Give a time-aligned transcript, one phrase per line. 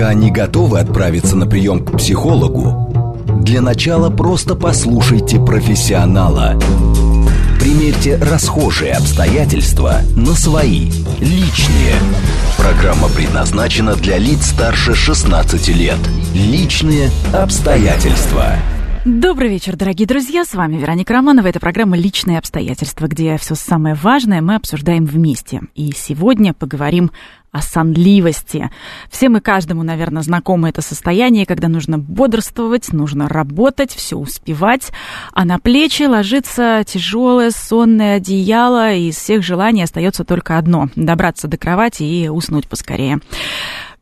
[0.00, 6.58] Пока не готовы отправиться на прием к психологу, для начала просто послушайте профессионала.
[7.60, 10.90] Примерьте расхожие обстоятельства на свои,
[11.20, 11.92] личные.
[12.56, 15.98] Программа предназначена для лиц старше 16 лет.
[16.32, 18.54] Личные обстоятельства.
[19.04, 20.44] Добрый вечер, дорогие друзья.
[20.44, 21.46] С вами Вероника Романова.
[21.46, 25.62] Это программа «Личные обстоятельства», где все самое важное мы обсуждаем вместе.
[25.74, 27.10] И сегодня поговорим
[27.52, 28.70] о сонливости.
[29.10, 34.92] Всем и каждому, наверное, знакомо это состояние, когда нужно бодрствовать, нужно работать, все успевать,
[35.32, 41.48] а на плечи ложится тяжелое сонное одеяло, и из всех желаний остается только одно– добраться
[41.48, 43.20] до кровати и уснуть поскорее.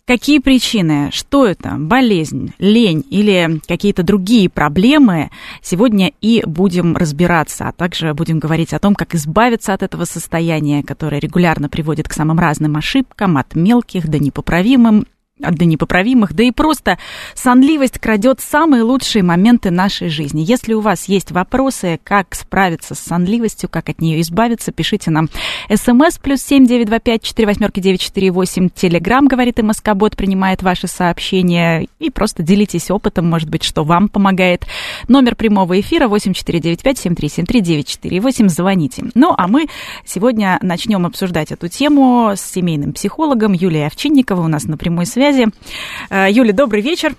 [0.08, 1.10] Какие причины?
[1.12, 1.74] Что это?
[1.76, 5.30] Болезнь, лень или какие-то другие проблемы?
[5.60, 10.82] Сегодня и будем разбираться, а также будем говорить о том, как избавиться от этого состояния,
[10.82, 15.04] которое регулярно приводит к самым разным ошибкам, от мелких до непоправимым
[15.38, 16.98] до непоправимых, да и просто
[17.34, 20.42] сонливость крадет самые лучшие моменты нашей жизни.
[20.46, 25.28] Если у вас есть вопросы, как справиться с сонливостью, как от нее избавиться, пишите нам
[25.72, 28.68] смс плюс семь девять два пять четыре восьмерки девять четыре восемь.
[28.68, 34.66] Телеграмм, говорит МСК-бот, принимает ваши сообщения и просто делитесь опытом, может быть, что вам помогает.
[35.06, 38.48] Номер прямого эфира восемь четыре девять пять семь три семь три девять четыре восемь.
[38.48, 39.04] Звоните.
[39.14, 39.68] Ну, а мы
[40.04, 45.27] сегодня начнем обсуждать эту тему с семейным психологом Юлией Овчинниковой у нас на прямой связи
[45.32, 45.48] связи.
[46.10, 47.14] Э, Юля, добрый вечер.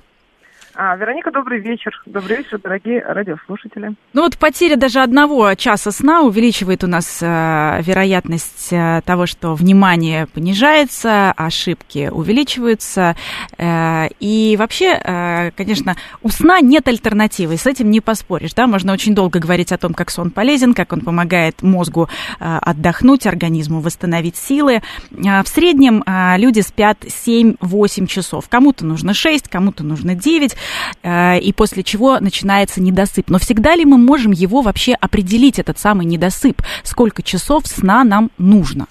[0.81, 1.91] А, Вероника, добрый вечер.
[2.05, 3.95] Добрый вечер, дорогие радиослушатели.
[4.13, 9.55] Ну вот потеря даже одного часа сна увеличивает у нас э, вероятность э, того, что
[9.55, 13.17] внимание понижается, ошибки увеличиваются.
[13.57, 18.53] Э, и вообще, э, конечно, у сна нет альтернативы, с этим не поспоришь.
[18.53, 18.65] Да?
[18.65, 22.07] Можно очень долго говорить о том, как сон полезен, как он помогает мозгу
[22.39, 24.75] э, отдохнуть, организму восстановить силы.
[25.11, 28.47] Э, в среднем э, люди спят 7-8 часов.
[28.47, 30.55] Кому-то нужно 6, кому-то нужно 9.
[31.03, 33.29] Э, и после чего начинается недосып.
[33.29, 36.61] Но всегда ли мы можем его вообще определить, этот самый недосып?
[36.83, 38.87] Сколько часов сна нам нужно?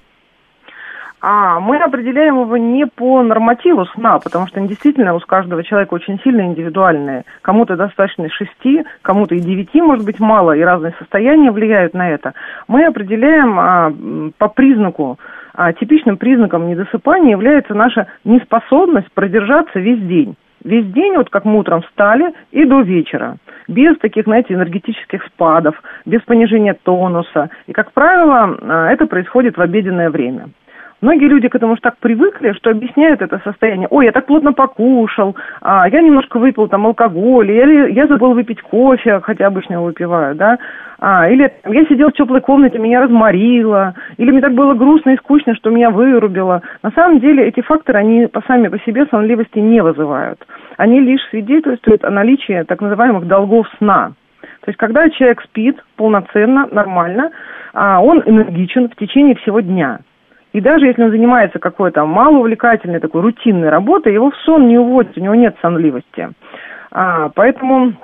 [1.21, 6.21] А, мы определяем его не по нормативу сна, потому что действительно у каждого человека очень
[6.23, 7.25] сильно индивидуальные.
[7.43, 12.35] Кому-то достаточно шести, кому-то и девяти, может быть, мало, и разные состояния влияют на это.
[12.69, 13.93] Мы определяем а,
[14.39, 15.19] по признаку,
[15.55, 20.37] а, типичным признаком недосыпания является наша неспособность продержаться весь день
[20.69, 23.37] весь день, вот как мы утром встали, и до вечера.
[23.67, 25.75] Без таких, знаете, энергетических спадов,
[26.05, 27.51] без понижения тонуса.
[27.67, 30.51] И, как правило, а, это происходит в обеденное время.
[31.01, 33.87] Многие люди к этому уж так привыкли, что объясняют это состояние.
[33.89, 38.61] Ой, я так плотно покушал, а, я немножко выпил там алкоголь, или я забыл выпить
[38.63, 40.59] кофе, хотя обычно его выпиваю, да.
[40.99, 45.17] А, или я сидел в теплой комнате, меня разморило, или мне так было грустно и
[45.19, 46.63] скучно, что меня вырубило.
[46.83, 50.45] На самом деле эти факторы, они по сами по себе сонливости не вызывают.
[50.79, 54.15] Они лишь свидетельствуют о наличии так называемых долгов сна.
[54.63, 57.31] То есть, когда человек спит полноценно, нормально,
[57.73, 60.01] а он энергичен в течение всего дня.
[60.59, 65.17] И даже если он занимается какой-то малоувлекательной такой рутинной работой, его в сон не уводит,
[65.17, 66.31] у него нет сонливости.
[66.91, 67.95] А, поэтому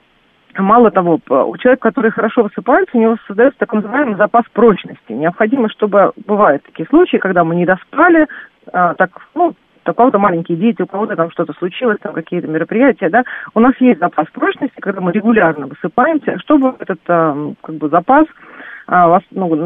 [0.57, 5.11] Мало того, у человека, который хорошо высыпается, у него создается так называемый запас прочности.
[5.11, 8.29] Необходимо, чтобы бывают такие случаи, когда мы не доспали,
[8.73, 9.55] а, так, ну,
[9.85, 13.75] у кого-то маленькие дети, у кого-то там что-то случилось, там какие-то мероприятия, да, у нас
[13.81, 18.27] есть запас прочности, когда мы регулярно высыпаемся, чтобы этот а, как бы запас
[18.87, 19.57] а, ну,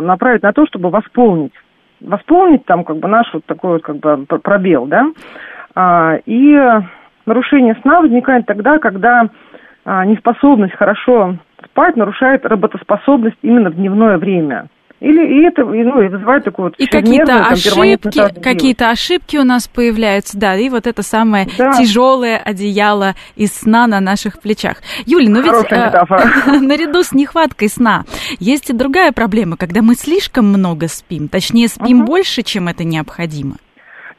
[0.00, 1.52] направить на то, чтобы восполнить
[2.00, 5.06] восполнить там как бы наш вот такой вот как бы пробел, да.
[5.74, 6.58] А, и
[7.26, 9.28] нарушение сна возникает тогда, когда
[9.84, 14.68] а, неспособность хорошо спать нарушает работоспособность именно в дневное время.
[15.00, 19.66] Или и это ну, и вызывает такую вот И какие-то ошибки, какие-то ошибки у нас
[19.66, 21.72] появляются, да, и вот это самое да.
[21.72, 24.76] тяжелое одеяло из сна на наших плечах.
[25.06, 28.04] Юля, ну ведь э, наряду с нехваткой сна
[28.38, 32.06] есть и другая проблема, когда мы слишком много спим, точнее спим угу.
[32.06, 33.54] больше, чем это необходимо.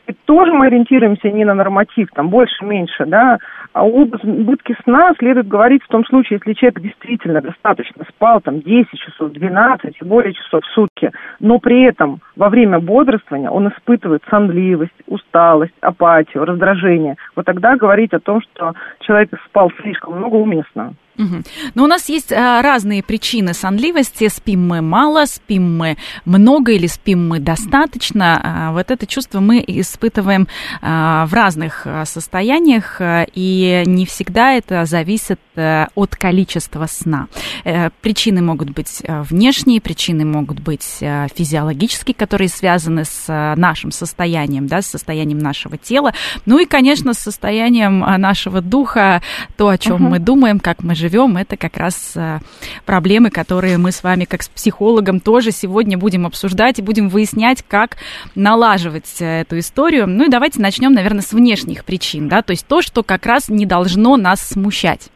[0.08, 3.38] И тоже мы ориентируемся не на норматив, там больше-меньше, да,
[3.74, 9.00] об избытке сна следует говорить в том случае, если человек действительно достаточно спал, там, 10
[9.00, 14.24] часов, 12 и более часов в сутки, но при этом во время бодрствования он испытывает
[14.30, 17.16] сонливость, усталость, апатию, раздражение.
[17.36, 20.94] Вот тогда говорить о том, что человек спал слишком много, уместно.
[21.22, 21.44] Угу.
[21.76, 24.28] Но у нас есть а, разные причины сонливости.
[24.28, 28.40] Спим мы мало, спим мы много или спим мы достаточно.
[28.44, 30.48] А, вот это чувство мы испытываем
[30.82, 37.28] а, в разных а, состояниях, а, и не всегда это зависит а, от количества сна.
[37.66, 43.92] А, причины могут быть внешние, причины могут быть а, физиологические, которые связаны с а, нашим
[43.92, 46.14] состоянием, да, с состоянием нашего тела.
[46.46, 49.22] Ну и, конечно, с состоянием нашего духа,
[49.58, 50.04] то, о чем угу.
[50.06, 52.40] мы думаем, как мы живем живем, это как раз э,
[52.86, 57.64] проблемы, которые мы с вами, как с психологом, тоже сегодня будем обсуждать и будем выяснять,
[57.68, 57.98] как
[58.36, 60.08] налаживать э, эту историю.
[60.08, 63.50] Ну и давайте начнем, наверное, с внешних причин, да, то есть то, что как раз
[63.50, 65.12] не должно нас смущать.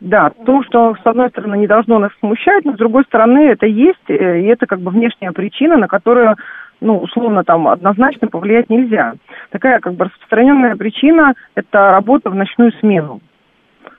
[0.00, 3.66] Да, то, что, с одной стороны, не должно нас смущать, но с другой стороны, это
[3.66, 6.36] есть, э, и это как бы внешняя причина, на которую
[6.82, 9.12] ну, условно, там, однозначно повлиять нельзя.
[9.50, 13.20] Такая, как бы, распространенная причина– это работа в ночную смену.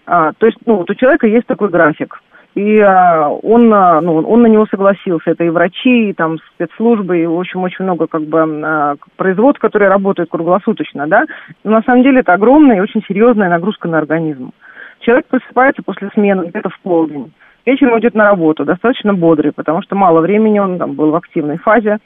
[0.05, 2.21] А, то есть, ну, вот у человека есть такой график.
[2.53, 5.31] И а, он, а, ну, он на него согласился.
[5.31, 9.61] Это и врачи, и там спецслужбы, и, в общем, очень много как бы а, производств,
[9.61, 11.25] которые работают круглосуточно, да.
[11.63, 14.51] Но на самом деле это огромная и очень серьезная нагрузка на организм.
[14.99, 17.31] Человек просыпается после смены где-то в полдень.
[17.65, 21.57] Вечером идет на работу, достаточно бодрый, потому что мало времени, он там был в активной
[21.57, 21.99] фазе.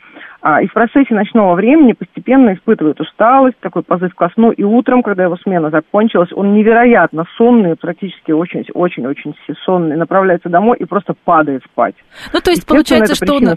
[0.48, 5.02] А, и в процессе ночного времени постепенно испытывает усталость, такой позыв ко сну, и утром,
[5.02, 9.34] когда его смена закончилась, он невероятно сонный, практически очень-очень-очень
[9.66, 11.96] сонный, направляется домой и просто падает спать.
[12.32, 13.34] Ну, то есть получается, что...
[13.34, 13.56] Он...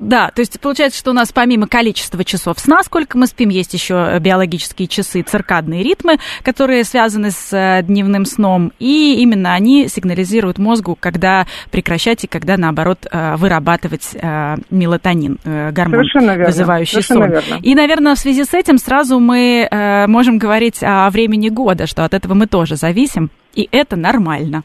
[0.00, 3.74] Да, то есть получается, что у нас помимо количества часов сна, сколько мы спим, есть
[3.74, 10.56] еще биологические часы, циркадные ритмы, которые связаны с э, дневным сном, и именно они сигнализируют
[10.56, 16.00] мозгу, когда прекращать и когда, наоборот, э, вырабатывать э, мелатонин, гормон.
[16.00, 16.46] Совершенно верно.
[16.46, 17.30] вызывающий сон.
[17.30, 17.58] Верно.
[17.62, 22.04] И, наверное, в связи с этим сразу мы э, можем говорить о времени года, что
[22.04, 24.62] от этого мы тоже зависим, и это нормально.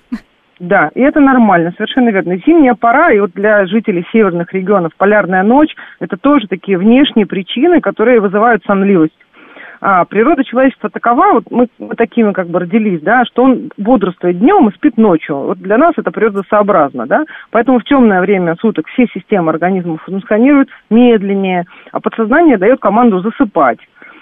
[0.59, 2.37] Да, и это нормально, совершенно верно.
[2.37, 7.79] Зимняя пора, и вот для жителей северных регионов полярная ночь, это тоже такие внешние причины,
[7.79, 9.13] которые вызывают сонливость
[9.81, 14.39] а, природа человечества такова, вот мы, мы такими как бы родились, да, что он бодрствует
[14.39, 15.37] днем и спит ночью.
[15.37, 17.25] Вот для нас это природосообразно, да.
[17.51, 23.79] Поэтому в темное время суток все системы организма функционируют медленнее, а подсознание дает команду засыпать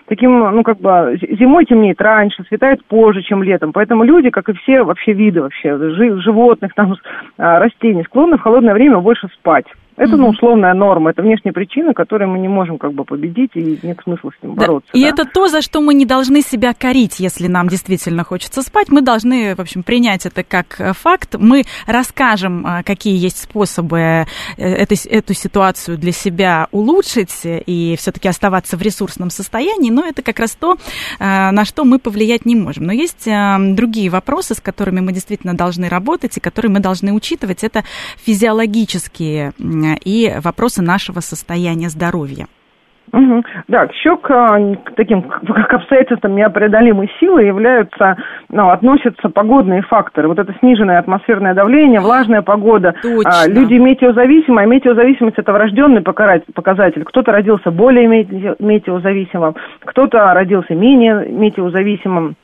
[0.08, 3.74] таким, ну, как бы, зимой темнеет раньше, светает позже, чем летом.
[3.74, 5.78] Поэтому люди, как и все вообще виды вообще,
[6.22, 6.96] животных, там,
[7.38, 9.66] а, растений, склонны в холодное время больше спать.
[9.98, 13.80] Это, ну, условная норма, это внешняя причина, которую мы не можем как бы победить, и
[13.82, 14.90] нет смысла с ним бороться.
[14.94, 15.00] Да.
[15.00, 15.10] И да?
[15.10, 18.90] это то, за что мы не должны себя корить, если нам действительно хочется спать.
[18.90, 21.36] Мы должны, в общем, принять это как э, факт.
[21.40, 24.26] Мы расскажем, э, какие есть способы э,
[24.58, 30.40] эту, эту ситуацию для себя улучшить и все-таки оставаться в ресурсном состоянии, но это как
[30.40, 30.78] раз то,
[31.20, 32.86] на что мы повлиять не можем.
[32.86, 33.28] Но есть
[33.76, 37.64] другие вопросы, с которыми мы действительно должны работать и которые мы должны учитывать.
[37.64, 37.84] Это
[38.18, 39.54] физиологические
[39.94, 42.48] и вопросы нашего состояния здоровья.
[43.12, 43.44] Угу.
[43.68, 48.18] Да, еще к, к таким к обстоятельствам непреодолимой силы являются,
[48.50, 50.28] ну, относятся погодные факторы.
[50.28, 52.96] Вот это сниженное атмосферное давление, влажная погода.
[53.02, 53.32] Точно.
[53.44, 57.04] А, люди метеозависимые, а метеозависимость это врожденный показатель.
[57.06, 59.56] Кто-то родился более метеозависимым,
[59.86, 62.36] кто-то родился менее метеозависимым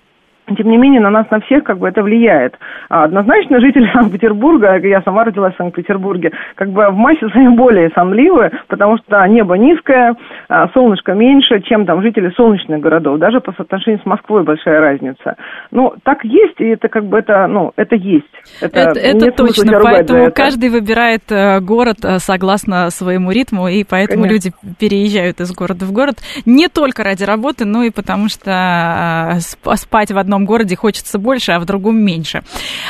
[0.55, 2.57] тем не менее, на нас, на всех, как бы это влияет.
[2.89, 7.89] А однозначно жители Санкт-Петербурга, я сама родилась в Санкт-Петербурге, как бы в массе своей более
[7.91, 10.15] сонливы, потому что небо низкое,
[10.49, 13.19] а солнышко меньше, чем там жители солнечных городов.
[13.19, 15.35] Даже по соотношению с Москвой большая разница.
[15.71, 18.25] Ну, так есть, и это как бы это, ну, это есть.
[18.61, 24.23] Это, это, это точно, поэтому каждый выбирает э, город э, согласно своему ритму, и поэтому
[24.23, 24.33] Конечно.
[24.33, 26.15] люди переезжают из города в город
[26.45, 31.19] не только ради работы, но и потому что э, спать в одном одном городе хочется
[31.19, 32.41] больше, а в другом меньше.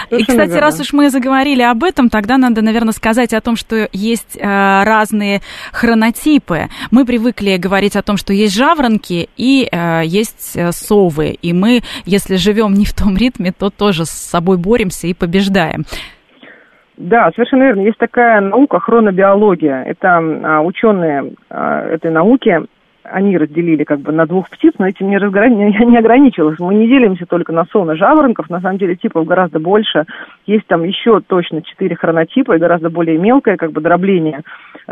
[0.10, 0.62] Совершенно и, кстати, верно.
[0.62, 4.84] раз уж мы заговорили об этом, тогда надо, наверное, сказать о том, что есть э,
[4.84, 6.68] разные хронотипы.
[6.92, 11.38] Мы привыкли говорить о том, что есть жаворонки и э, есть э, совы.
[11.42, 15.84] И мы, если живем не в том ритме, то тоже с собой боремся и побеждаем.
[16.98, 17.82] Да, совершенно верно.
[17.82, 19.84] Есть такая наука хронобиология.
[19.84, 22.62] Это а, ученые а, этой науки
[23.12, 25.48] они разделили как бы на двух птиц, но этим не, разгра...
[25.50, 26.60] не ограничилось.
[26.60, 30.06] Мы не делимся только на сон и жаворонков, на самом деле типов гораздо больше.
[30.46, 34.42] Есть там еще точно четыре хронотипа и гораздо более мелкое как бы дробление.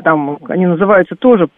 [0.04, 1.50] Там они называются тоже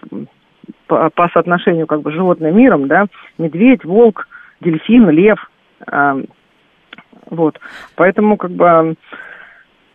[0.87, 3.05] по, по соотношению как бы животным миром, да,
[3.37, 4.27] медведь, волк,
[4.61, 5.49] дельфин, лев.
[5.91, 6.21] Э,
[7.29, 7.59] вот.
[7.95, 8.95] Поэтому как бы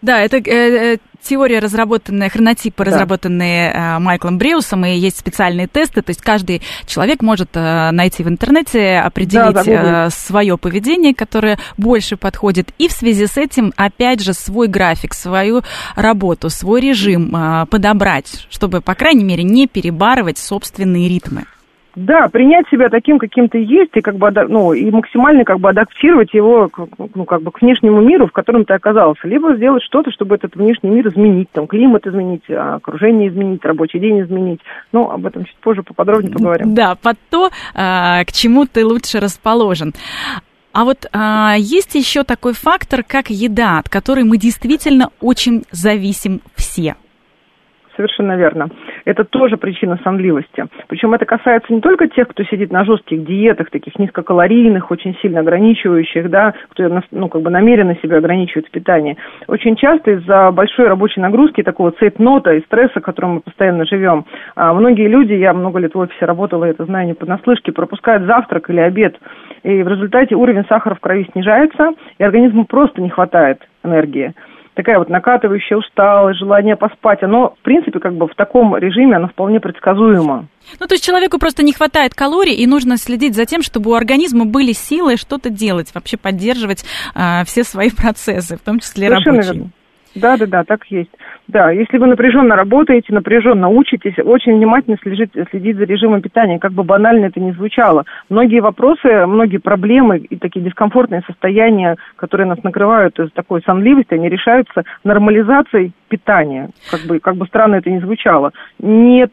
[0.07, 2.93] Да, это э, э теория, разработанная, хронотипы, да.
[2.93, 8.23] разработанные э, Майклом Бреусом, и есть специальные тесты, то есть каждый человек может э, найти
[8.23, 13.37] в интернете, определить да, да, э, свое поведение, которое больше подходит, и в связи с
[13.37, 15.63] этим, опять же, свой график, свою
[15.97, 21.47] работу, свой режим э, подобрать, чтобы, по крайней мере, не перебарывать собственные ритмы.
[21.97, 25.71] Да, принять себя таким, каким ты есть, и как бы, ну, и максимально как бы
[25.71, 26.71] адаптировать его,
[27.15, 29.27] ну, как бы к внешнему миру, в котором ты оказался.
[29.27, 33.99] Либо сделать что-то, чтобы этот внешний мир изменить, там, климат изменить, а, окружение изменить, рабочий
[33.99, 34.61] день изменить.
[34.93, 36.75] Ну, об этом чуть позже поподробнее поговорим.
[36.75, 39.95] Да, под то, а, к чему ты лучше расположен.
[40.75, 46.43] А вот а, есть еще такой фактор, как еда, от которой мы действительно очень зависим
[46.57, 46.95] все.
[47.97, 48.69] Совершенно верно.
[49.07, 50.65] Это тоже причина сонливости.
[50.89, 55.41] Причем это касается не только тех, кто сидит на жестких диетах, таких низкокалорийных, очень сильно
[55.41, 59.17] ограничивающих, да, кто ну, как бы намеренно себя ограничивает в питании.
[59.47, 64.25] Очень часто из-за большой рабочей нагрузки, такого цейтнота и стресса, в котором мы постоянно живем,
[64.57, 68.69] а многие люди, я много лет в офисе работала, это знаю не понаслышке, пропускают завтрак
[68.71, 69.17] или обед,
[69.63, 74.35] и в результате уровень сахара в крови снижается, и организму просто не хватает энергии
[74.77, 79.29] такая вот накатывающая усталость, желание поспать, оно, в принципе, как бы в таком режиме, оно
[79.29, 80.47] вполне предсказуемо.
[80.79, 83.95] Ну, то есть человеку просто не хватает калорий, и нужно следить за тем, чтобы у
[83.95, 89.39] организма были силы что-то делать, вообще поддерживать э, все свои процессы, в том числе Совершенно
[89.39, 89.55] рабочие.
[89.55, 89.71] Верно.
[90.15, 91.11] Да, да, да, так есть.
[91.49, 96.73] Да, если вы напряженно работаете, напряженно учитесь, очень внимательно следить, следить за режимом питания, как
[96.73, 98.05] бы банально это ни звучало.
[98.29, 104.29] Многие вопросы, многие проблемы и такие дискомфортные состояния, которые нас накрывают из такой сонливости, они
[104.29, 108.53] решаются нормализацией питания, как бы, как бы странно это ни звучало.
[108.81, 109.33] Нет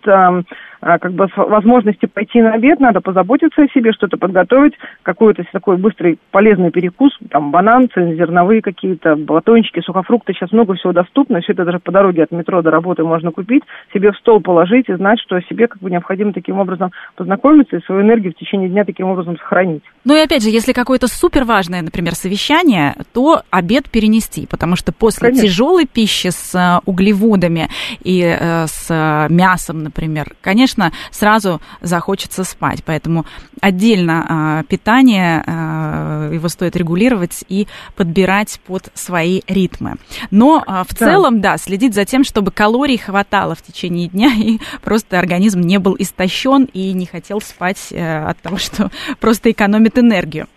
[0.86, 5.77] а, как бы возможности пойти на обед, надо позаботиться о себе, что-то подготовить, какой-то такой
[5.77, 11.63] быстрый полезный перекус, там банан, цельнозерновые какие-то, батончики, сухофрукты, сейчас много всего доступно, все это
[11.63, 15.19] даже по дороге от метро до работы можно купить, себе в стол положить и знать,
[15.19, 19.07] что себе как бы необходимо таким образом познакомиться и свою энергию в течение дня таким
[19.07, 19.83] образом сохранить.
[20.03, 24.91] Ну и опять же, если какое-то супер важное, например, совещание, то обед перенести, потому что
[24.91, 25.48] после Конечно.
[25.48, 27.69] тяжелой пищи с э, углеводами
[28.03, 32.83] и э, с мясом, например, конечно, сразу захочется спать.
[32.86, 33.25] Поэтому
[33.62, 39.95] отдельно э, питание, э, его стоит регулировать и подбирать под свои ритмы.
[40.31, 41.05] Но э, в да.
[41.05, 45.79] целом, да, следить за тем, чтобы калорий хватало в течение дня, и просто организм не
[45.79, 50.47] был истощен и не хотел спать э, от того, что просто экономит энергию.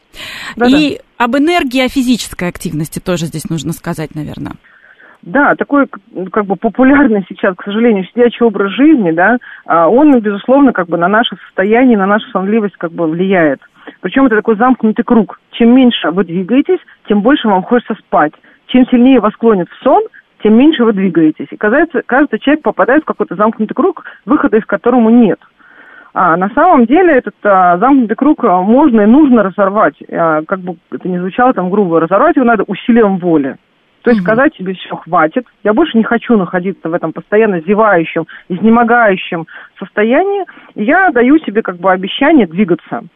[0.57, 0.77] Да-да.
[0.77, 4.55] И об энергии, о физической активности тоже здесь нужно сказать, наверное.
[5.23, 5.89] Да, такой
[6.31, 10.97] как бы популярный сейчас, к сожалению, сидячий образ жизни, да, а, он, безусловно, как бы
[10.97, 13.61] на наше состояние, на нашу сонливость как бы влияет.
[14.01, 15.41] Причем это такой замкнутый круг.
[15.51, 16.79] Чем меньше вы двигаетесь,
[17.09, 18.33] тем больше вам хочется спать.
[18.69, 20.03] Чем сильнее вас клонит в сон,
[20.47, 21.49] тем меньше вы двигаетесь.
[21.51, 25.41] И кажется, каждый человек попадает в какой-то замкнутый круг, выхода из которому нет.
[26.15, 29.97] А на самом деле этот а, замкнутый круг а, можно и нужно разорвать.
[30.09, 33.57] А, как бы это не звучало там грубо, разорвать его надо усилием воли.
[34.07, 38.25] То есть сказать себе, все, хватит, я больше не хочу находиться в этом постоянно зевающем,
[38.49, 39.49] изнемогающем
[39.81, 40.45] состоянии,
[40.77, 43.01] я даю себе как бы обещание двигаться.
[43.01, 43.09] Ну,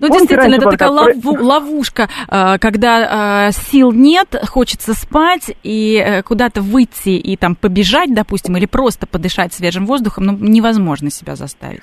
[0.00, 6.22] Помните, действительно, это такая лов, ловушка, а, когда а, сил нет, хочется спать и э,
[6.22, 11.82] куда-то выйти и там побежать, допустим, или просто подышать свежим воздухом, ну, невозможно себя заставить.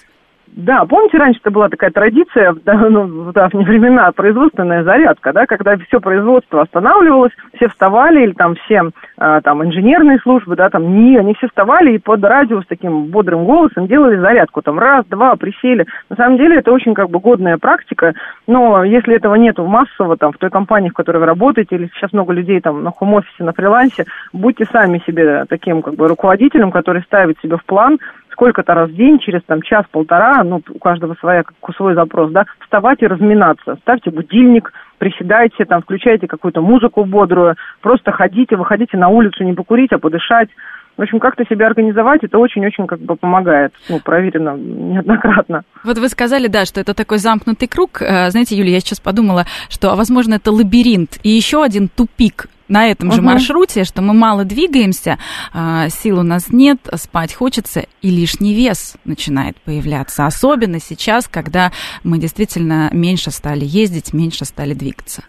[0.56, 5.46] Да, помните, раньше это была такая традиция, да, ну, в давние времена, производственная зарядка, да,
[5.46, 10.96] когда все производство останавливалось, все вставали, или там все а, там инженерные службы, да, там
[10.96, 15.06] не, они все вставали и под радио с таким бодрым голосом делали зарядку, там раз,
[15.06, 15.86] два, присели.
[16.10, 18.14] На самом деле это очень как бы годная практика,
[18.48, 22.14] но если этого нету массово там в той компании, в которой вы работаете, или сейчас
[22.14, 27.04] много людей там на хом-офисе, на фрилансе, будьте сами себе таким как бы руководителем, который
[27.04, 28.00] ставит себе в план
[28.38, 31.44] сколько-то раз в день, через там час-полтора, ну, у каждого своя,
[31.76, 33.78] свой запрос, да, вставать и разминаться.
[33.82, 39.92] Ставьте будильник, приседайте, там, включайте какую-то музыку бодрую, просто ходите, выходите на улицу, не покурить,
[39.92, 40.50] а подышать.
[40.98, 45.64] В общем, как-то себя организовать, это очень-очень как бы помогает, ну, проверено неоднократно.
[45.84, 48.02] Вот вы сказали, да, что это такой замкнутый круг.
[48.02, 52.88] Э, знаете, Юлия, я сейчас подумала, что, возможно, это лабиринт и еще один тупик на
[52.88, 53.28] этом же угу.
[53.28, 55.18] маршруте, что мы мало двигаемся,
[55.54, 60.26] а, сил у нас нет, спать хочется, и лишний вес начинает появляться.
[60.26, 61.72] Особенно сейчас, когда
[62.04, 65.24] мы действительно меньше стали ездить, меньше стали двигаться.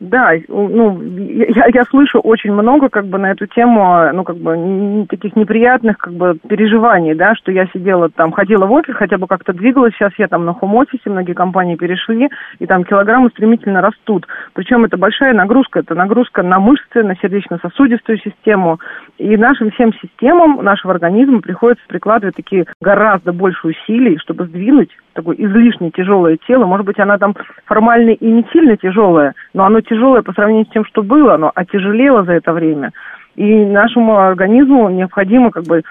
[0.00, 5.06] Да, ну, я, я слышу очень много как бы на эту тему, ну, как бы
[5.08, 9.26] таких неприятных как бы переживаний, да, что я сидела там, ходила в офис, хотя бы
[9.26, 12.28] как-то двигалась, сейчас я там на хом-офисе, многие компании перешли,
[12.60, 14.24] и там килограммы стремительно растут.
[14.52, 18.78] Причем это большая нагрузка, это нагрузка на мышцы, на сердечно-сосудистую систему,
[19.18, 25.36] и нашим всем системам нашего организма приходится прикладывать такие гораздо больше усилий, чтобы сдвинуть такое
[25.36, 26.66] излишне тяжелое тело.
[26.66, 27.34] Может быть, она там
[27.64, 31.50] формально и не сильно тяжелая, но оно тяжелое по сравнению с тем, что было, оно
[31.54, 32.92] отяжелело за это время.
[33.34, 35.82] И нашему организму необходимо как бы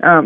[0.00, 0.24] а,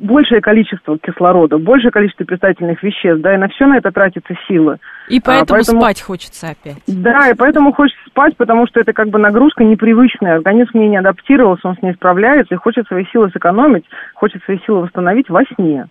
[0.00, 4.78] большее количество кислорода, большее количество питательных веществ, да, и на все на это тратится силы.
[5.08, 6.82] И а, поэтому, а, поэтому спать хочется опять.
[6.86, 10.88] Да, и поэтому хочется спать, потому что это как бы нагрузка непривычная, организм к ней
[10.88, 15.28] не адаптировался, он с ней справляется, и хочет свои силы сэкономить, хочет свои силы восстановить
[15.28, 15.86] во сне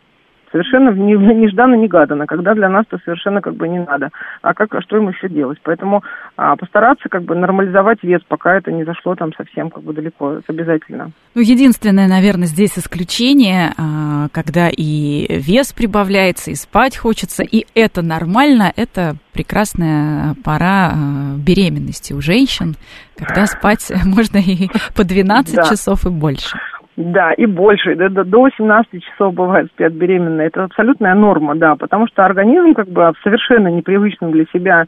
[0.51, 4.09] совершенно нежданно-негаданно, когда для нас это совершенно как бы не надо.
[4.41, 5.59] А как, а что ему еще делать?
[5.63, 6.03] Поэтому
[6.37, 10.33] а, постараться как бы нормализовать вес, пока это не зашло там совсем как бы далеко,
[10.33, 11.11] это обязательно.
[11.35, 18.01] Ну, единственное, наверное, здесь исключение, а, когда и вес прибавляется, и спать хочется, и это
[18.01, 22.75] нормально, это прекрасная пора а, беременности у женщин,
[23.15, 25.63] когда спать можно и по 12 да.
[25.63, 26.57] часов и больше.
[26.99, 30.47] Да, и больше, до, до 18 часов бывает спят беременные.
[30.47, 34.85] Это абсолютная норма, да, потому что организм как бы в совершенно непривычном для себя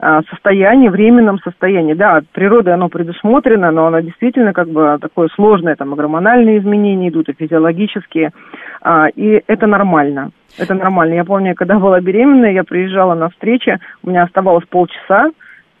[0.00, 1.94] а, состоянии, временном состоянии.
[1.94, 7.10] Да, от природы оно предусмотрено, но оно действительно как бы такое сложное, там гормональные изменения
[7.10, 8.32] идут, и физиологические,
[8.80, 10.32] а, и это нормально.
[10.58, 11.14] Это нормально.
[11.14, 15.30] Я помню, когда была беременная, я приезжала на встречи, у меня оставалось полчаса,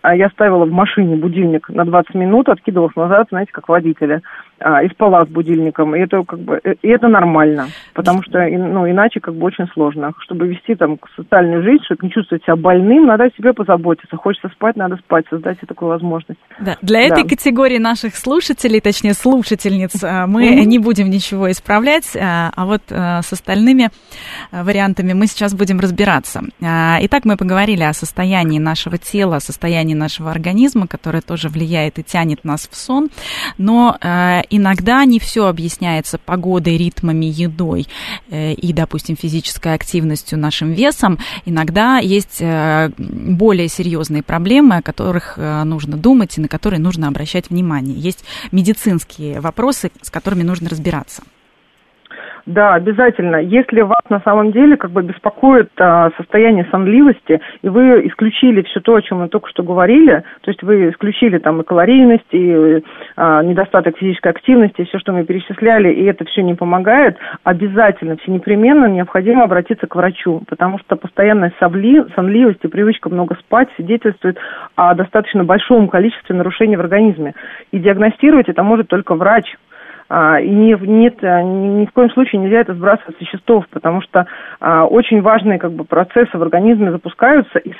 [0.02, 4.20] а я ставила в машине будильник на 20 минут, откидывалась назад, знаете, как водителя
[4.62, 5.94] а, и спала с будильником.
[5.94, 10.12] И это как бы и это нормально, потому что ну, иначе как бы очень сложно.
[10.20, 14.16] Чтобы вести там социальную жизнь, чтобы не чувствовать себя больным, надо о себе позаботиться.
[14.16, 16.40] Хочется спать, надо спать, создать себе такую возможность.
[16.60, 16.76] Да.
[16.82, 17.14] Для да.
[17.14, 20.64] этой категории наших слушателей, точнее слушательниц, а, мы mm-hmm.
[20.64, 23.90] не будем ничего исправлять, а, а вот а, с остальными
[24.50, 26.42] вариантами мы сейчас будем разбираться.
[26.60, 32.02] Итак, мы поговорили о состоянии нашего тела, о состоянии нашего организма, которое тоже влияет и
[32.02, 33.08] тянет нас в сон,
[33.58, 33.96] но
[34.52, 37.86] иногда не все объясняется погодой, ритмами, едой
[38.30, 41.18] э, и, допустим, физической активностью, нашим весом.
[41.44, 47.08] Иногда есть э, более серьезные проблемы, о которых э, нужно думать и на которые нужно
[47.08, 47.98] обращать внимание.
[47.98, 51.22] Есть медицинские вопросы, с которыми нужно разбираться.
[52.46, 53.36] Да, обязательно.
[53.36, 58.80] Если вас на самом деле как бы беспокоит а, состояние сонливости, и вы исключили все
[58.80, 62.82] то, о чем мы только что говорили, то есть вы исключили там и калорийность, и
[63.16, 68.32] а, недостаток физической активности, все, что мы перечисляли, и это все не помогает, обязательно, все
[68.32, 74.36] непременно необходимо обратиться к врачу, потому что постоянная совли, сонливость и привычка много спать свидетельствует
[74.74, 77.34] о достаточно большом количестве нарушений в организме.
[77.70, 79.54] И диагностировать это может только врач,
[80.40, 84.02] и не, нет, а, ни, ни в коем случае нельзя это сбрасывать со счетов, потому
[84.02, 84.26] что
[84.60, 87.72] а, очень важные как бы, процессы в организме запускаются, и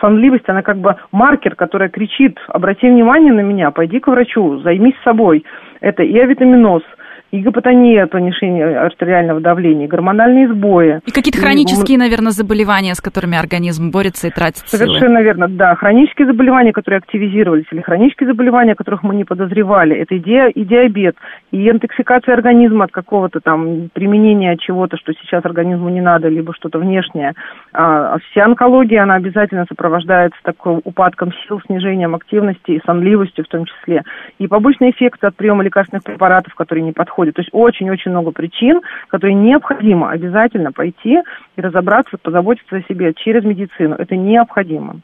[0.00, 4.96] сонливость, она как бы маркер, который кричит, обрати внимание на меня, пойди к врачу, займись
[5.02, 5.44] собой.
[5.80, 6.82] Это и авитаминоз–
[7.30, 11.00] и гипотония, понижение артериального давления, гормональные сбои.
[11.04, 11.98] И какие-то хронические, и...
[11.98, 15.24] наверное, заболевания, с которыми организм борется и тратит Совершенно силы.
[15.24, 15.74] верно, да.
[15.74, 20.50] Хронические заболевания, которые активизировались, или хронические заболевания, которых мы не подозревали, это и, ди...
[20.54, 21.16] и диабет,
[21.50, 26.78] и интоксикация организма от какого-то там применения чего-то, что сейчас организму не надо, либо что-то
[26.78, 27.34] внешнее.
[27.72, 33.48] А, а вся онкология, она обязательно сопровождается такой упадком сил, снижением активности и сонливостью в
[33.48, 34.02] том числе.
[34.38, 37.34] И побочные эффекты от приема лекарственных препаратов, которые не подходят происходит.
[37.34, 41.18] То есть очень-очень много причин, которые необходимо обязательно пойти
[41.56, 43.96] и разобраться, позаботиться о себе через медицину.
[43.96, 45.00] Это необходимо.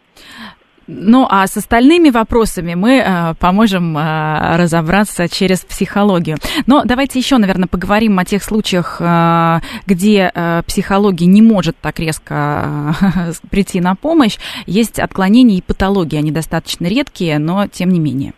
[0.87, 6.37] Ну, а с остальными вопросами мы э, поможем э, разобраться через психологию.
[6.66, 11.98] Но давайте еще, наверное, поговорим о тех случаях, э, где э, психология не может так
[12.00, 14.37] резко э, прийти на помощь.
[14.66, 18.35] Есть отклонения и патологии, они достаточно редкие, но тем не менее.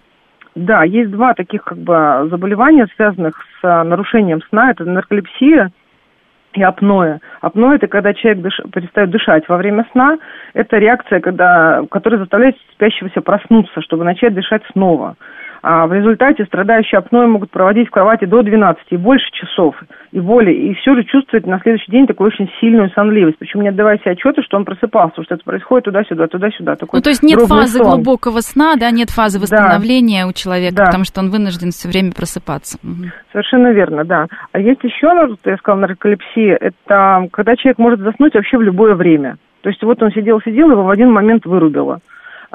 [0.56, 4.70] Да, есть два таких как бы заболевания, связанных с а, нарушением сна.
[4.70, 5.70] Это нарколепсия
[6.54, 7.18] и апноэ.
[7.42, 8.60] Апноэ– это когда человек дыш...
[8.72, 10.18] перестает дышать во время сна.
[10.54, 11.82] Это реакция, когда...
[11.90, 15.16] которая заставляет спящегося проснуться, чтобы начать дышать снова
[15.66, 19.74] в результате страдающие апноэ могут проводить в кровати до 12 и больше часов
[20.12, 23.70] и боли, и все же чувствовать на следующий день такую очень сильную сонливость, причем не
[23.70, 26.76] отдавая себе отчета, что он просыпался, что это происходит туда-сюда, туда-сюда.
[26.76, 27.96] Такой ну, то есть нет фазы сон.
[27.96, 30.28] глубокого сна, да, нет фазы восстановления да.
[30.28, 30.84] у человека, да.
[30.84, 32.78] потому что он вынужден все время просыпаться.
[33.32, 34.26] Совершенно верно, да.
[34.52, 38.94] А есть еще, ну, я сказала, нарколепсия, это когда человек может заснуть вообще в любое
[38.94, 39.36] время.
[39.62, 41.98] То есть вот он сидел-сидел, его в один момент вырубило.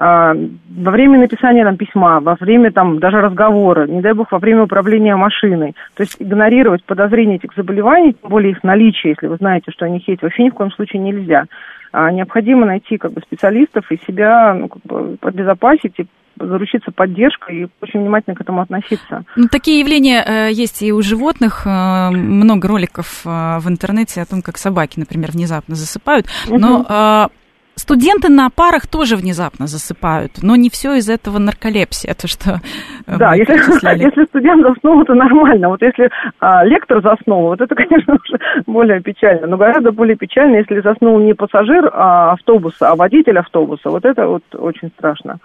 [0.04, 4.40] А, во время написания там письма, во время там даже разговора, не дай бог, во
[4.40, 5.76] время управления машиной.
[5.94, 10.04] То есть игнорировать подозрения этих заболеваний, тем более их наличие, если вы знаете, что они
[10.08, 11.46] есть, вообще ни в коем случае нельзя.
[11.92, 17.64] А необходимо найти как бы специалистов и себя ну, как бы, обезопасить и заручиться поддержкой
[17.64, 19.24] и очень внимательно к этому относиться.
[19.36, 21.68] Ну, такие явления э, есть и у животных.
[21.68, 26.26] Э, много роликов э, в интернете о том, как собаки, например, внезапно засыпают.
[26.50, 27.30] Но
[27.76, 32.62] Студенты на парах тоже внезапно засыпают, но не все из этого нарколепсия, то что
[33.08, 33.54] э, Да, если,
[34.04, 35.70] если студент заснул, это нормально.
[35.70, 39.48] Вот если а, лектор заснул, вот это, конечно, уже более печально.
[39.48, 43.90] Но гораздо более печально, если заснул не пассажир а, автобуса, а водитель автобуса.
[43.90, 45.40] Вот это вот очень страшно.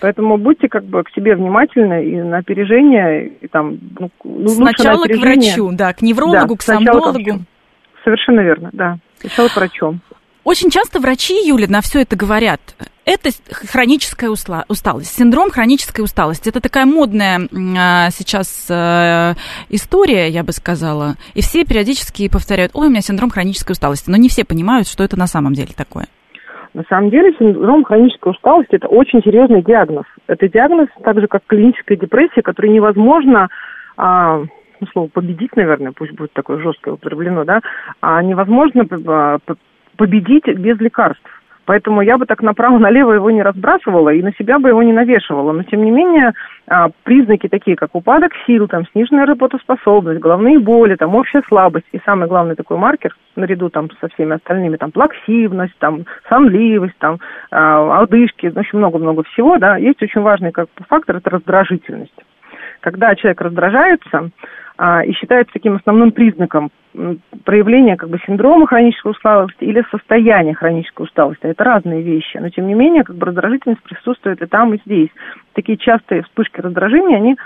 [0.00, 5.04] Поэтому будьте как бы к себе внимательны и на опережение, и там, ну, ну Сначала
[5.04, 7.18] к врачу, да, к неврологу, да, к сомнологу.
[7.18, 8.98] К Совершенно верно, да.
[9.18, 9.98] Сначала к врачу.
[10.46, 12.60] Очень часто врачи, Юля, на все это говорят.
[13.04, 16.50] Это хроническая усталость, синдром хронической усталости.
[16.50, 17.40] Это такая модная
[17.76, 19.34] а, сейчас э,
[19.70, 21.16] история, я бы сказала.
[21.34, 24.08] И все периодически повторяют, ой, у меня синдром хронической усталости.
[24.08, 26.06] Но не все понимают, что это на самом деле такое.
[26.74, 30.06] На самом деле синдром хронической усталости– это очень серьезный диагноз.
[30.28, 33.48] Это диагноз, так же как клиническая депрессия, который невозможно
[33.96, 34.44] а,
[34.80, 37.62] ну, слово победить, наверное, пусть будет такое жесткое употреблено, да,
[38.00, 39.38] а невозможно а,
[39.96, 41.36] победить без лекарств.
[41.66, 45.50] Поэтому я бы так направо-налево его не разбрасывала и на себя бы его не навешивала.
[45.50, 46.32] Но, тем не менее,
[46.68, 52.00] а, признаки такие, как упадок сил, там, сниженная работоспособность, головные боли, там, общая слабость и
[52.04, 57.18] самый главный такой маркер, наряду там со всеми остальными, там, плаксивность, там, сонливость, там,
[57.50, 62.14] а, одышки, ну, очень много-много всего, да, есть очень важный как фактор, это раздражительность.
[62.80, 64.30] Когда человек раздражается,
[64.78, 66.70] и считается таким основным признаком
[67.44, 71.42] проявления как бы синдрома хронической усталости или состояния хронической усталости.
[71.42, 75.10] Это разные вещи, но тем не менее как бы раздражительность присутствует и там, и здесь.
[75.54, 77.36] Такие частые вспышки раздражения, они,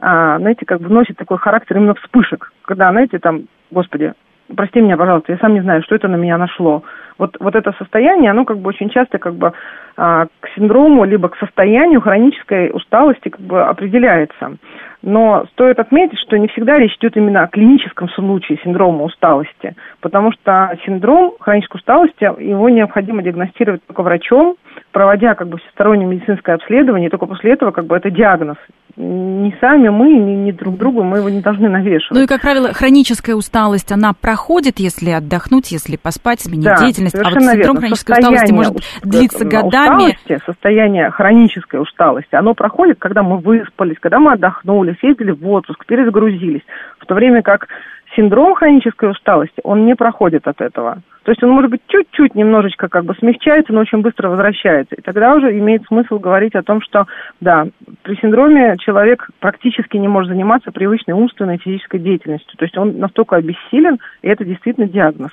[0.00, 4.12] а, знаете, как бы носят такой характер именно вспышек, когда, знаете, там, господи,
[4.56, 6.82] прости меня, пожалуйста, я сам не знаю, что это на меня нашло.
[7.18, 9.52] Вот, вот это состояние, оно как бы очень часто как бы
[9.96, 14.56] а, к синдрому, либо к состоянию хронической усталости как бы определяется.
[15.02, 20.32] Но стоит отметить, что не всегда речь идет именно о клиническом случае синдрома усталости, потому
[20.32, 24.56] что синдром хронической усталости, его необходимо диагностировать только врачом,
[24.92, 28.56] проводя как бы всестороннее медицинское обследование, и только после этого как бы это диагноз.
[28.96, 32.18] Не сами мы, ни, ни друг другу мы его не должны навешивать.
[32.18, 37.14] Ну и, как правило, хроническая усталость, она проходит, если отдохнуть, если поспать, сменить да, деятельность.
[37.14, 37.80] А вот синдром верно.
[37.80, 40.10] хронической усталости может длиться годами.
[40.10, 45.86] Усталости, состояние хронической усталости, оно проходит, когда мы выспались, когда мы отдохнули, съездили в отпуск,
[45.86, 46.62] перезагрузились.
[46.98, 47.68] В то время как
[48.16, 50.98] синдром хронической усталости, он не проходит от этого.
[51.22, 54.94] То есть он, может быть, чуть-чуть немножечко как бы смягчается, но очень быстро возвращается.
[54.94, 57.06] И тогда уже имеет смысл говорить о том, что,
[57.40, 57.66] да,
[58.02, 62.56] при синдроме человек практически не может заниматься привычной умственной и физической деятельностью.
[62.56, 65.30] То есть он настолько обессилен, и это действительно диагноз.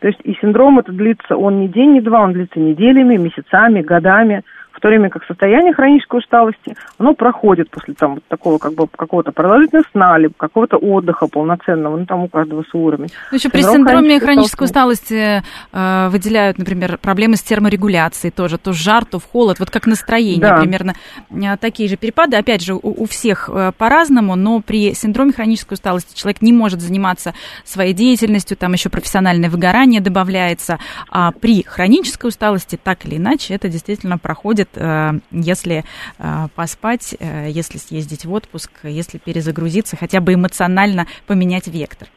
[0.00, 3.80] То есть и синдром это длится, он не день, не два, он длится неделями, месяцами,
[3.80, 4.42] годами
[4.80, 8.88] в то время как состояние хронической усталости, оно проходит после там, вот такого как бы
[8.88, 13.08] какого-то продолжительного сна, либо какого-то отдыха полноценного, ну там у каждого свой уровень.
[13.30, 19.04] Ну, еще при синдроме хронической усталости э, выделяют, например, проблемы с терморегуляцией тоже, то жар,
[19.04, 20.56] то в холод, вот как настроение, да.
[20.56, 20.94] примерно
[21.30, 22.38] э, такие же перепады.
[22.38, 26.80] Опять же, у, у всех э, по-разному, но при синдроме хронической усталости человек не может
[26.80, 30.78] заниматься своей деятельностью, там еще профессиональное выгорание добавляется,
[31.10, 35.82] а при хронической усталости так или иначе это действительно проходит Э, если
[36.18, 36.22] э,
[36.54, 42.08] поспать, э, если съездить в отпуск, если перезагрузиться, хотя бы эмоционально поменять вектор.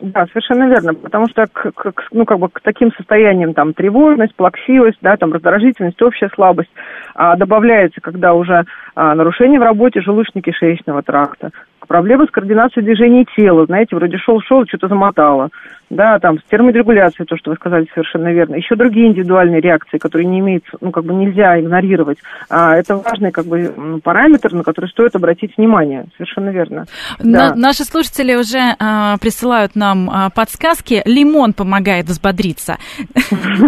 [0.00, 4.34] Да, совершенно верно, потому что к, к, ну, как бы к таким состояниям там тревожность,
[4.34, 6.70] плаксивость, да, там раздражительность, общая слабость
[7.14, 11.50] а, добавляется, когда уже а, нарушение в работе желудочно-кишечного тракта,
[11.86, 15.50] проблемы с координацией движений тела, знаете, вроде шел-шел, что-то замотало,
[15.90, 20.26] да, там, с терморегуляцией, то, что вы сказали совершенно верно, еще другие индивидуальные реакции, которые
[20.26, 22.18] не имеют, ну, как бы нельзя игнорировать,
[22.50, 26.86] а, это важный, как бы, параметр, на который стоит обратить внимание, совершенно верно.
[27.18, 27.54] Да.
[27.54, 32.78] Наши слушатели уже а, присылают нам а, подсказки, лимон помогает взбодриться.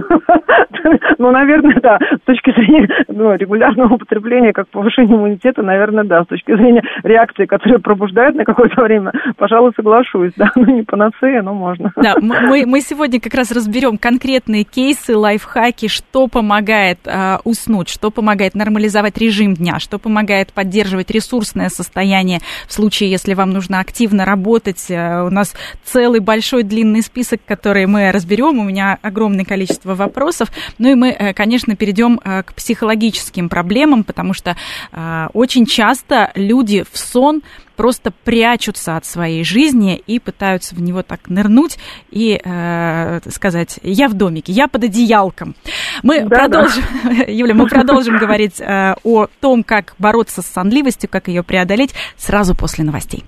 [1.18, 6.26] Ну, наверное, да, с точки зрения ну, регулярного употребления, как повышения иммунитета, наверное, да, с
[6.28, 11.42] точки зрения реакции, которая пробуждается возбуждает на какое-то время, пожалуй, соглашусь, да, ну не панацея,
[11.42, 11.92] но можно.
[11.97, 18.11] Да, мы, мы сегодня как раз разберем конкретные кейсы, лайфхаки, что помогает э, уснуть, что
[18.11, 24.25] помогает нормализовать режим дня, что помогает поддерживать ресурсное состояние в случае, если вам нужно активно
[24.25, 24.87] работать.
[24.90, 30.49] Э, у нас целый большой длинный список, который мы разберем, у меня огромное количество вопросов,
[30.79, 34.57] ну и мы, э, конечно, перейдем э, к психологическим проблемам, потому что
[34.92, 37.42] э, очень часто люди в сон
[37.79, 41.79] просто прячутся от своей жизни и пытаются в него так нырнуть
[42.11, 45.55] и э, сказать, я в домике, я под одеялком.
[46.03, 47.11] Мы да, продолжим, да.
[47.29, 52.57] Юля, мы продолжим говорить э, о том, как бороться с сонливостью, как ее преодолеть сразу
[52.57, 53.25] после новостей.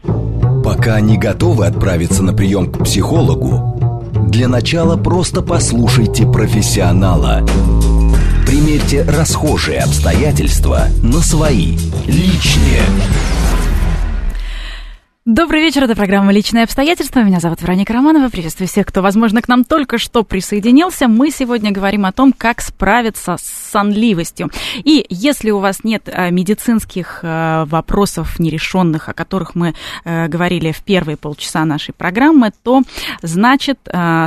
[0.65, 7.47] Пока не готовы отправиться на прием к психологу, для начала просто послушайте профессионала.
[8.47, 11.77] Примерьте расхожие обстоятельства на свои,
[12.09, 12.81] личные.
[15.33, 17.21] Добрый вечер, это программа «Личные обстоятельства».
[17.21, 18.31] Меня зовут Вероника Романова.
[18.31, 21.07] Приветствую всех, кто, возможно, к нам только что присоединился.
[21.07, 24.51] Мы сегодня говорим о том, как справиться с сонливостью.
[24.83, 30.73] И если у вас нет э, медицинских э, вопросов нерешенных, о которых мы э, говорили
[30.73, 32.83] в первые полчаса нашей программы, то,
[33.23, 33.79] значит,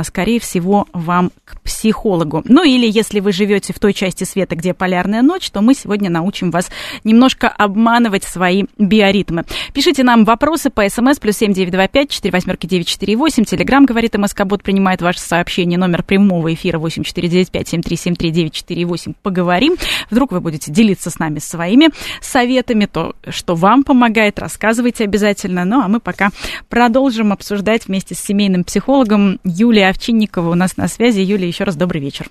[0.04, 2.42] скорее всего, вам к психологу.
[2.46, 6.08] Ну или если вы живете в той части света, где полярная ночь, то мы сегодня
[6.08, 6.70] научим вас
[7.04, 9.44] немножко обманывать свои биоритмы.
[9.74, 13.42] Пишите нам вопросы по смс плюс семь девять два пять четыре восьмерки девять четыре восемь.
[13.42, 15.76] Телеграмм говорит МСК Бот принимает ваше сообщение.
[15.76, 19.12] Номер прямого эфира восемь четыре девять пять семь три семь три девять четыре восемь.
[19.20, 19.74] Поговорим.
[20.08, 21.88] Вдруг вы будете делиться с нами своими
[22.20, 25.64] советами, то, что вам помогает, рассказывайте обязательно.
[25.64, 26.30] Ну, а мы пока
[26.68, 31.18] продолжим обсуждать вместе с семейным психологом Юлией Овчинниковой у нас на связи.
[31.22, 32.28] Юлия, еще раз добрый вечер.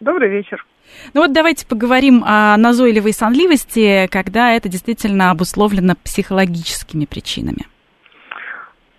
[0.00, 0.66] Добрый вечер.
[1.14, 7.64] Ну вот давайте поговорим о назойливой сонливости, когда это действительно обусловлено психологическими причинами.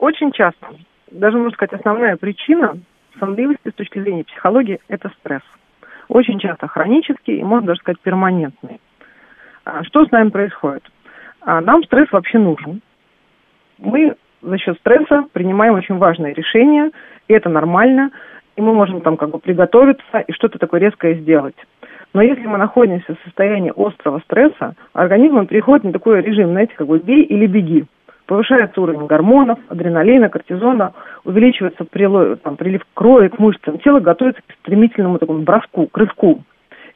[0.04, 0.68] Очень часто,
[1.12, 2.78] даже можно сказать, основная причина
[3.20, 5.44] сонливости с точки зрения психологии– это стресс.
[6.10, 8.82] Очень часто хронический и, можно даже сказать, перманентный.
[9.64, 10.84] А что с нами происходит?
[11.40, 12.82] А нам стресс вообще нужен.
[13.78, 16.92] Мы за счет стресса принимаем очень важные решения,
[17.30, 18.12] и это нормально,
[18.58, 21.56] и мы можем там как бы приготовиться и что-то такое резкое сделать.
[22.12, 26.88] Но если мы находимся в состоянии острого стресса, организм переходит на такой режим, знаете, как
[26.88, 27.86] бы бей или беги
[28.26, 34.54] повышается уровень гормонов, адреналина, кортизона, увеличивается прилив, там, прилив крови к мышцам, тело готовится к
[34.62, 36.44] стремительному такому броску, к рывку.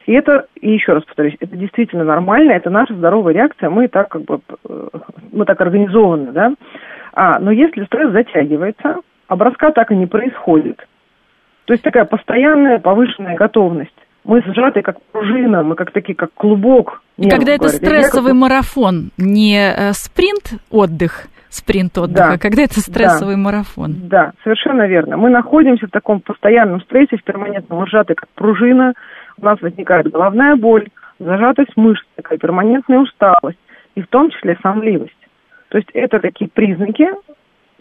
[0.06, 4.08] И это, и еще раз повторюсь, это действительно нормально, это наша здоровая реакция, мы так
[4.08, 4.88] как бы, э,
[5.32, 6.54] мы так организованы, да.
[7.12, 10.86] А, но если стресс затягивается, а броска так и не происходит,
[11.66, 13.92] то есть такая постоянная повышенная готовность,
[14.28, 17.00] мы сжаты как пружина, мы как такие, как клубок.
[17.16, 17.82] И когда это говорят.
[17.82, 18.40] стрессовый как...
[18.40, 22.32] марафон, не э, спринт отдых, спринт отдыха, да.
[22.34, 23.40] а когда это стрессовый да.
[23.40, 23.94] марафон.
[24.02, 25.16] Да, совершенно верно.
[25.16, 28.92] Мы находимся в таком постоянном стрессе, в перманентном сжаты как пружина,
[29.40, 30.88] у нас возникает головная боль,
[31.18, 33.58] зажатость мышц, такая перманентная усталость,
[33.94, 35.14] и в том числе сонливость.
[35.70, 37.08] То есть это такие признаки,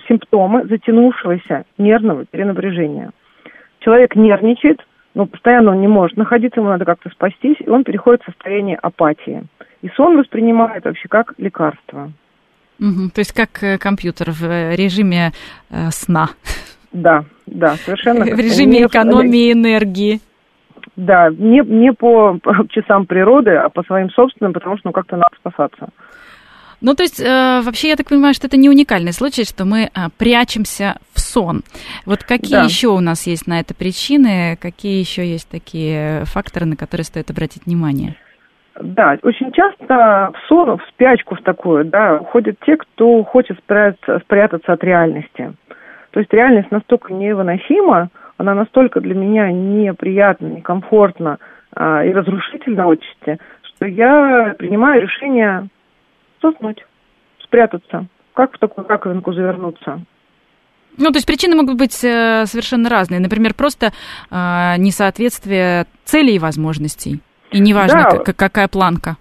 [0.07, 3.12] симптомы затянувшегося нервного перенапряжения.
[3.79, 4.79] Человек нервничает,
[5.17, 8.77] но постоянно он не может находиться, ему надо как-то спастись, и он переходит в состояние
[8.77, 9.43] апатии.
[9.82, 12.12] И сон воспринимает вообще как лекарство.
[12.80, 15.32] Угу, то есть как э, компьютер в э, режиме
[15.71, 16.30] э, сна.
[16.91, 18.25] Да, да, совершенно.
[18.25, 20.21] В режиме экономии энергии.
[20.95, 25.36] Да, не, не по часам природы, а по своим собственным, потому что ну как-то надо
[25.39, 25.89] спасаться.
[26.80, 29.86] Ну, то есть, э, вообще, я так понимаю, что это не уникальный случай, что мы
[29.86, 31.61] э, прячемся сон.
[32.05, 32.63] Вот какие да.
[32.63, 37.29] еще у нас есть на это причины, какие еще есть такие факторы, на которые стоит
[37.29, 38.15] обратить внимание?
[38.79, 44.19] Да, очень часто в сон, в спячку в такую, да, уходят те, кто хочет спрятаться,
[44.19, 45.53] спрятаться от реальности.
[46.11, 51.39] То есть реальность настолько невыносима, она настолько для меня неприятна, некомфортна
[51.75, 55.67] а, и разрушительна отчасти, что я принимаю решение
[56.41, 56.85] заснуть,
[57.43, 58.05] спрятаться.
[58.33, 60.01] Как в такую раковинку завернуться?
[60.97, 63.19] Ну, то есть причины могут быть э, совершенно разные.
[63.19, 67.21] Например, просто э, несоответствие целей и возможностей.
[67.51, 68.17] И неважно, да.
[68.17, 69.17] как, какая планка.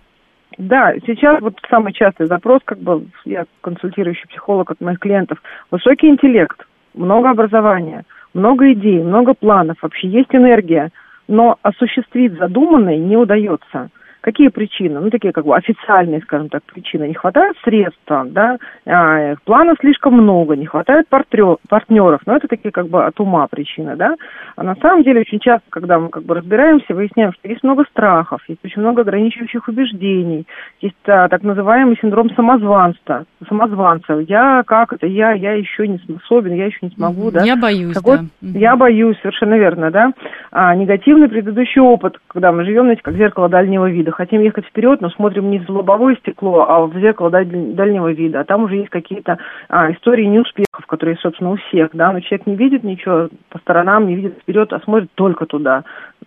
[0.59, 5.39] Да, сейчас вот самый частый запрос, как бы я консультирующий психолог от моих клиентов,
[5.71, 10.91] высокий интеллект, много образования, много идей, много планов, вообще есть энергия,
[11.29, 13.91] но осуществить задуманное не удается
[14.27, 14.99] Какие причины?
[14.99, 17.07] Ну, такие как бы официальные, скажем так, причины.
[17.07, 22.23] Не хватает средств, да, а, планов слишком много, не хватает партнеров.
[22.27, 24.17] Но это такие как бы от ума причины, да.
[24.57, 27.85] А на самом деле очень часто, когда мы как бы разбираемся, выясняем, что есть много
[27.85, 30.45] страхов, есть очень много ограничивающих убеждений,
[30.81, 34.15] есть а, так называемый синдром самозванства, самозванца.
[34.27, 37.45] Я как это, я, я еще не способен, я еще не смогу, да.
[37.45, 38.19] Я боюсь, Какой...
[38.41, 38.59] да.
[38.59, 40.11] Я боюсь, совершенно верно, да.
[40.51, 44.16] А, негативный предыдущий опыт, когда мы живем, знаете, как зеркало дальнего вида.
[44.17, 48.41] Хотим ехать вперед, но смотрим не в лобовое стекло, а в зеркало дальнего вида.
[48.41, 49.37] А там уже есть какие-то
[49.69, 52.15] а, истории неуспехов, которые, собственно, у всех, да.
[52.15, 55.85] Но человек не видит ничего по сторонам, не видит вперед, а смотрит только туда.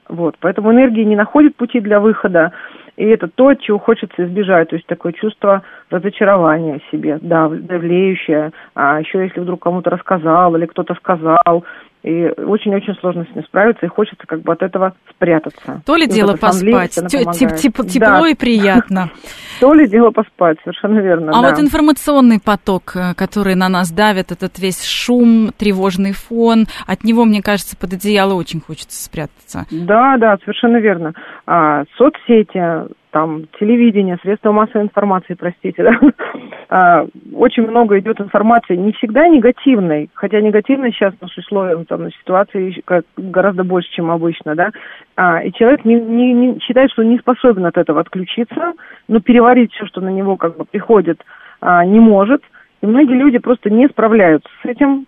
[0.07, 0.35] Вот.
[0.39, 2.51] Поэтому энергия не находит пути для выхода.
[2.95, 4.69] И это то, чего хочется избежать.
[4.69, 8.51] То есть такое чувство разочарования себе, да, давлеющее.
[8.75, 11.65] А еще если вдруг кому-то рассказал или кто-то сказал,
[12.03, 15.81] и очень-очень сложно с ним справиться, и хочется как бы от этого спрятаться.
[15.85, 18.29] То ли и дело поспать, теп теп тепло да.
[18.29, 19.11] и приятно.
[19.59, 21.31] То ли дело поспать, совершенно верно.
[21.33, 27.03] А вот информационный поток, э, который на нас давит, этот весь шум, тревожный фон, от
[27.03, 29.65] него, мне кажется, под одеяло очень хочется спрятаться.
[29.69, 31.13] Да, да, совершенно верно.
[31.45, 35.99] А, соцсети, там телевидение, средства массовой информации, простите, да,
[36.69, 42.83] а, очень много идет информации, не всегда негативной, хотя негативной сейчас на условиям там, ситуации
[43.17, 44.71] гораздо больше, чем обычно, да,
[45.15, 48.73] а, и человек не, не, не считает, что не способен от этого отключиться,
[49.07, 51.23] но переварить все, что на него как бы приходит,
[51.61, 52.43] а, не может,
[52.81, 55.05] и многие люди просто не справляются с этим,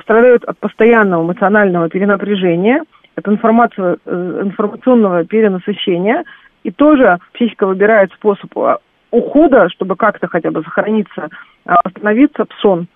[0.00, 2.84] страдают от постоянного эмоционального перенапряжения,
[3.16, 6.24] от информации, э, информационного перенасыщения,
[6.62, 8.78] и тоже психика выбирает способ а,
[9.10, 11.28] ухода, чтобы как-то хотя бы сохраниться,
[11.64, 12.86] а, остановиться в сон,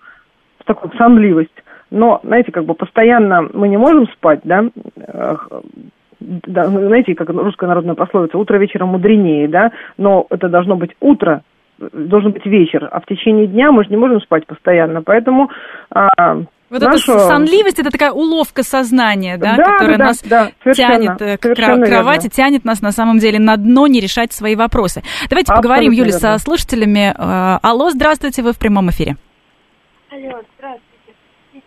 [0.59, 1.63] в такую сонливость.
[1.91, 4.65] Но, знаете, как бы постоянно мы не можем спать, да,
[6.19, 11.43] да, знаете, как русская народная пословица, утро вечером мудренее, да, но это должно быть утро,
[11.77, 15.49] должен быть вечер, а в течение дня мы же не можем спать постоянно, поэтому
[15.91, 17.13] а, вот нашу...
[17.13, 21.53] эта сонливость, это такая уловка сознания, да, да которая да, нас да, тянет э, к
[21.53, 22.29] кровати, верно.
[22.29, 25.03] тянет нас на самом деле на дно не решать свои вопросы.
[25.29, 27.13] Давайте Абсолютно поговорим, Юля, со слушателями.
[27.15, 29.15] Э, алло, здравствуйте, вы в прямом эфире.
[30.09, 31.13] Алло, здравствуйте.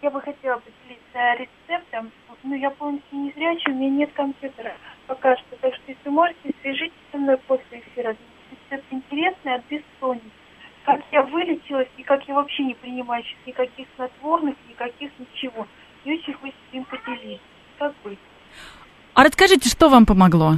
[0.02, 2.10] Я бы хотела поделиться рецептом.
[2.44, 4.72] Ну, я полностью не зрячая, у меня нет компьютера
[5.06, 5.56] пока что.
[5.60, 8.16] Так что, если можете, свяжитесь со мной после эфира.
[8.50, 10.37] Рецепт интересный от бессонницы
[10.88, 15.66] как я вылечилась, и как я вообще не принимаю сейчас никаких снотворных, никаких ничего.
[16.04, 17.44] И очень хочется им поделиться.
[17.78, 18.18] Как быть?
[19.12, 20.52] А расскажите, что вам помогло?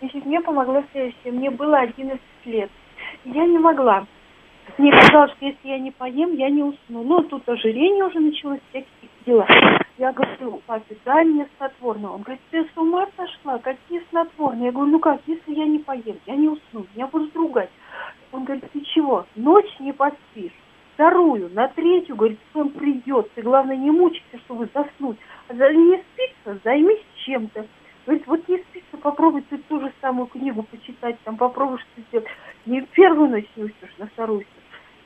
[0.00, 1.32] Значит, мне помогло следующее.
[1.32, 2.70] Мне было 11 лет.
[3.26, 4.06] Я не могла.
[4.78, 7.04] Мне казалось, что если я не поем, я не усну.
[7.04, 9.46] Но тут ожирение уже началось, всякие дела.
[9.98, 12.10] Я говорю, папе, дай мне снотворное.
[12.10, 13.58] Он говорит, ты с ума сошла?
[13.58, 14.66] Какие снотворные?
[14.66, 17.70] Я говорю, ну как, если я не поем, я не усну, меня будут ругать.
[18.32, 20.52] Он говорит, ты чего, ночь не поспишь?
[20.94, 23.30] Вторую, на третью, говорит, сон придет.
[23.34, 25.18] Ты, главное, не мучайся, чтобы заснуть.
[25.48, 27.66] А не спится, займись чем-то.
[28.06, 32.28] Говорит, вот не спится, попробуй ты ту же самую книгу почитать, там попробуй что сделать.
[32.64, 34.46] Не первую ночь не уснешь, на вторую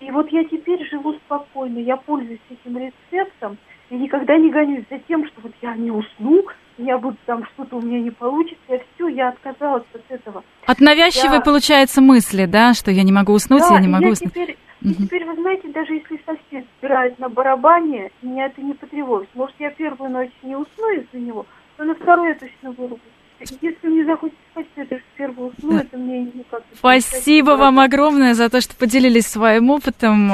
[0.00, 3.56] И вот я теперь живу спокойно, я пользуюсь этим рецептом,
[3.88, 6.44] и никогда не гонюсь за тем, что вот я не усну,
[6.84, 10.42] я буду там что-то у меня не получится, я все, я отказалась от этого.
[10.66, 11.40] От навязчивой, я...
[11.40, 14.32] получается, мысли, да, что я не могу уснуть, да, я не могу я уснуть.
[14.32, 14.90] Теперь, угу.
[14.90, 19.28] И теперь, вы знаете, даже если совсем играет на барабане, меня это не потревожит.
[19.34, 21.46] Может, я первую ночь не усну из-за него,
[21.78, 23.00] но на вторую я точно вырублюсь.
[23.40, 28.34] Если мне захочется спать, то я первую усну, это мне никак не Спасибо вам огромное
[28.34, 30.30] за то, что поделились своим опытом.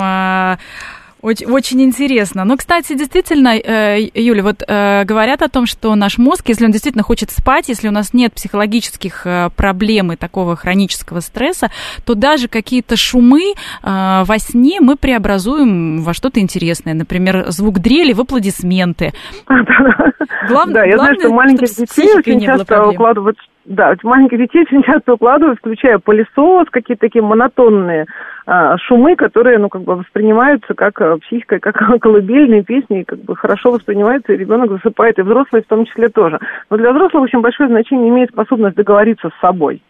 [1.27, 2.45] Очень, очень интересно.
[2.45, 6.71] Но, кстати, действительно, э, Юля, вот э, говорят о том, что наш мозг, если он
[6.71, 11.73] действительно хочет спать, если у нас нет психологических э, проблем и такого хронического стресса,
[12.05, 16.95] то даже какие-то шумы во сне мы преобразуем во что-то интересное.
[16.95, 19.13] Например, звук дрели в аплодисменты.
[20.49, 20.69] Глав...
[20.69, 25.59] Да, я знаю, что маленьких детей очень часто укладывают да, маленьких детей очень часто укладывают,
[25.59, 28.07] включая пылесос, какие-то такие монотонные
[28.47, 33.19] а, шумы, которые, ну, как бы воспринимаются как а, психикой, как колыбельные песни, и как
[33.21, 36.39] бы хорошо воспринимаются, и ребенок засыпает, и взрослые в том числе тоже.
[36.71, 39.83] Но для взрослых очень большое значение имеет способность договориться с собой.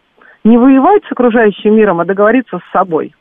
[0.42, 3.14] Не воевать с окружающим миром, а договориться с собой.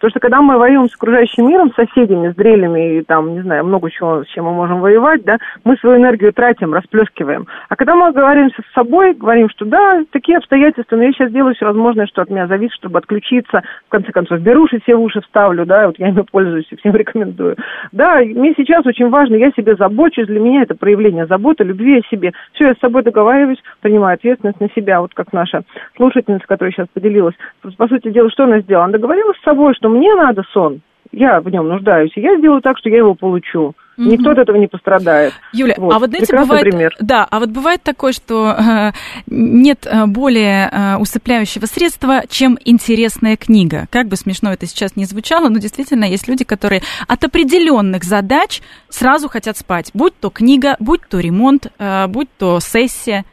[0.00, 3.42] Потому что когда мы воюем с окружающим миром, с соседями, с дрелями и там, не
[3.42, 7.46] знаю, много чего, с чем мы можем воевать, да, мы свою энергию тратим, расплескиваем.
[7.68, 11.54] А когда мы говорим с собой, говорим, что да, такие обстоятельства, но я сейчас делаю
[11.54, 15.20] все возможное, что от меня зависит, чтобы отключиться, в конце концов, беруши все в уши
[15.20, 17.56] вставлю, да, вот я ими пользуюсь и всем рекомендую.
[17.92, 22.08] Да, мне сейчас очень важно, я себе забочусь, для меня это проявление заботы, любви о
[22.08, 22.32] себе.
[22.54, 25.62] Все, я с собой договариваюсь, принимаю ответственность на себя, вот как наша
[25.96, 27.34] слушательница, которая сейчас поделилась.
[27.76, 28.86] По сути дела, что она сделала?
[28.86, 30.80] Она договорилась с собой, что мне надо сон,
[31.12, 33.74] я в нем нуждаюсь, и я сделаю так, что я его получу.
[33.98, 34.08] Угу.
[34.08, 35.34] Никто от этого не пострадает.
[35.52, 35.92] Юля, вот.
[35.92, 36.94] а вот знаете, бывает, пример.
[37.00, 38.92] да, а вот бывает такое, что э,
[39.26, 43.86] нет э, более э, усыпляющего средства, чем интересная книга.
[43.90, 48.62] Как бы смешно это сейчас не звучало, но действительно есть люди, которые от определенных задач
[48.88, 49.90] сразу хотят спать.
[49.92, 53.24] Будь то книга, будь то ремонт, э, будь то сессия.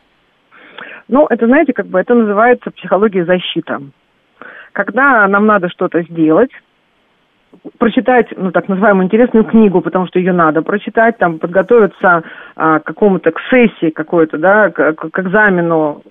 [1.08, 3.80] Ну, это, знаете, как бы это называется психология защита.
[4.74, 6.52] Когда нам надо что-то сделать,
[7.78, 12.24] прочитать, ну, так называемую интересную книгу, потому что ее надо прочитать, там, подготовиться
[12.56, 16.04] а, к какому-то, к сессии какой-то, да, к, к экзамену,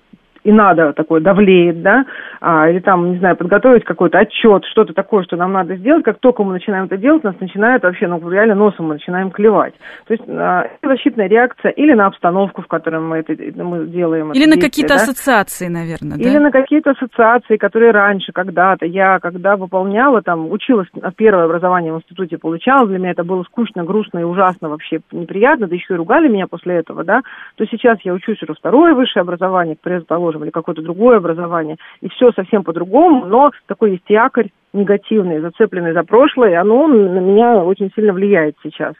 [0.47, 2.05] и надо такое давлеет, да,
[2.39, 6.19] а, или там, не знаю, подготовить какой-то отчет, что-то такое, что нам надо сделать, как
[6.19, 9.73] только мы начинаем это делать, нас начинает вообще, ну, реально носом мы начинаем клевать.
[10.07, 14.31] То есть а, это защитная реакция или на обстановку, в которой мы это мы делаем.
[14.31, 15.01] Или это на какие-то да?
[15.01, 16.39] ассоциации, наверное, Или да?
[16.39, 22.37] на какие-то ассоциации, которые раньше, когда-то, я, когда выполняла, там, училась, первое образование в институте
[22.37, 26.29] получала, для меня это было скучно, грустно и ужасно, вообще неприятно, да еще и ругали
[26.29, 27.19] меня после этого, да,
[27.55, 29.81] то сейчас я учусь уже второе высшее образование, к
[30.43, 36.03] или какое-то другое образование, и все совсем по-другому, но такой есть якорь негативный, зацепленный за
[36.03, 38.93] прошлое, оно на меня очень сильно влияет сейчас.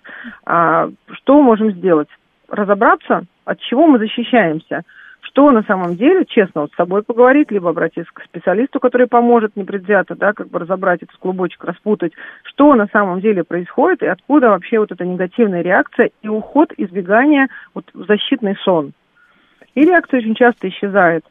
[0.46, 2.08] А, что можем сделать?
[2.50, 4.84] Разобраться, от чего мы защищаемся,
[5.22, 9.56] что на самом деле, честно вот с собой поговорить, либо обратиться к специалисту, который поможет
[9.56, 12.14] непредвзято, да, как бы разобрать этот клубочек, распутать,
[12.44, 17.48] что на самом деле происходит и откуда вообще вот эта негативная реакция и уход, избегание
[17.74, 18.94] вот защитный сон.
[19.78, 21.24] И реакция очень часто исчезает.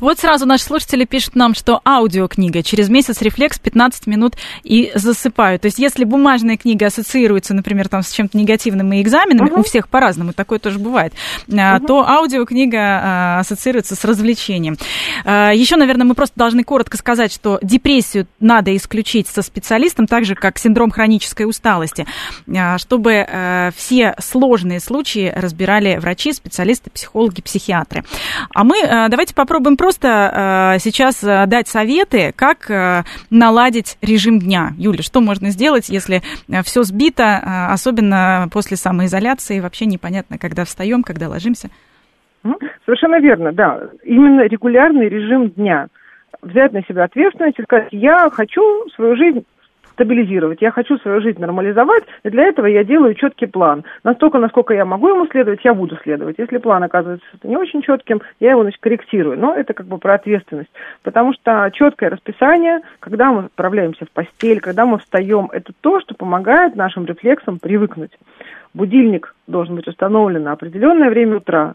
[0.00, 4.34] Вот сразу наши слушатели пишут нам, что аудиокнига через месяц рефлекс 15 минут
[4.64, 5.62] и засыпают.
[5.62, 9.60] То есть, если бумажная книга ассоциируется, например, там, с чем-то негативным и экзаменами, uh-huh.
[9.60, 11.12] у всех по-разному, такое тоже бывает,
[11.46, 11.86] uh-huh.
[11.86, 14.76] то аудиокнига а, ассоциируется с развлечением.
[15.24, 20.24] А, Еще, наверное, мы просто должны коротко сказать, что депрессию надо исключить со специалистом, так
[20.24, 22.06] же, как синдром хронической усталости,
[22.78, 28.04] чтобы все сложные случаи разбирали врачи, специалисты, психологи, психиатры.
[28.52, 30.08] А мы давайте попробуем просто
[30.74, 34.70] э, сейчас э, дать советы, как э, наладить режим дня.
[34.78, 36.22] Юля, что можно сделать, если
[36.62, 41.68] все сбито, особенно после самоизоляции, вообще непонятно, когда встаем, когда ложимся?
[42.86, 43.80] Совершенно верно, да.
[44.02, 45.88] Именно регулярный режим дня.
[46.40, 48.62] Взять на себя ответственность и сказать, я хочу
[48.94, 49.44] свою жизнь
[49.94, 50.60] стабилизировать.
[50.60, 53.84] Я хочу свою жизнь нормализовать, и для этого я делаю четкий план.
[54.02, 56.36] Настолько, насколько я могу ему следовать, я буду следовать.
[56.38, 59.38] Если план оказывается не очень четким, я его значит, корректирую.
[59.38, 60.70] Но это как бы про ответственность.
[61.02, 66.14] Потому что четкое расписание, когда мы отправляемся в постель, когда мы встаем, это то, что
[66.14, 68.12] помогает нашим рефлексам привыкнуть.
[68.74, 71.74] Будильник должен быть установлен на определенное время утра.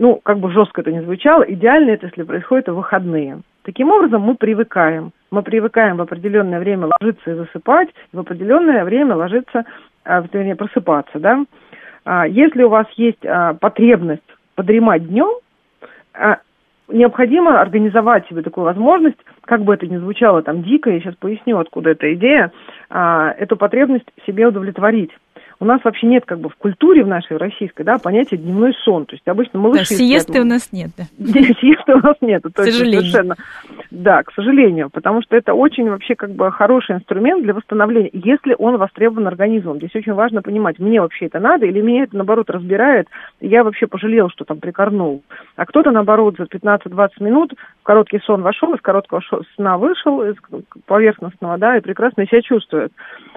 [0.00, 3.42] Ну, как бы жестко это не звучало, идеально это, если происходит в выходные.
[3.64, 5.12] Таким образом, мы привыкаем.
[5.30, 9.66] Мы привыкаем в определенное время ложиться и засыпать, в определенное время ложиться,
[10.04, 11.44] а, вернее, просыпаться, да.
[12.06, 14.22] А, если у вас есть а, потребность
[14.54, 15.28] подремать днем,
[16.88, 21.58] необходимо организовать себе такую возможность, как бы это ни звучало там дико, я сейчас поясню,
[21.58, 22.50] откуда эта идея,
[22.90, 25.12] эту потребность себе удовлетворить
[25.60, 29.04] у нас вообще нет как бы в культуре в нашей российской, да, понятия дневной сон.
[29.04, 29.90] То есть обычно малыши...
[29.90, 31.04] Да, сиесты у нас нет, да.
[31.18, 33.02] Сиесты у нас нет, сожалению.
[33.02, 33.36] совершенно.
[33.90, 38.56] Да, к сожалению, потому что это очень вообще как бы хороший инструмент для восстановления, если
[38.58, 39.76] он востребован организмом.
[39.76, 43.08] Здесь очень важно понимать, мне вообще это надо или меня это, наоборот, разбирает,
[43.40, 45.22] я вообще пожалел, что там прикорнул.
[45.56, 49.22] А кто-то, наоборот, за 15-20 минут в короткий сон вошел, из короткого
[49.56, 50.36] сна вышел, из
[50.86, 52.92] поверхностного, да, и прекрасно себя чувствует.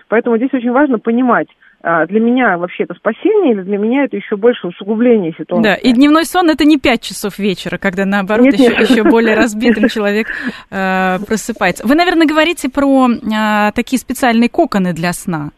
[0.08, 1.48] Поэтому здесь очень важно понимать,
[1.84, 5.64] для меня вообще это спасение, или для меня это еще больше усугубление ситуации.
[5.64, 8.90] Да, и дневной сон это не 5 часов вечера, когда наоборот нет, еще, нет.
[8.90, 10.28] еще более разбитым человек
[10.72, 11.86] э, просыпается.
[11.86, 15.50] Вы, наверное, говорите про э, такие специальные коконы для сна.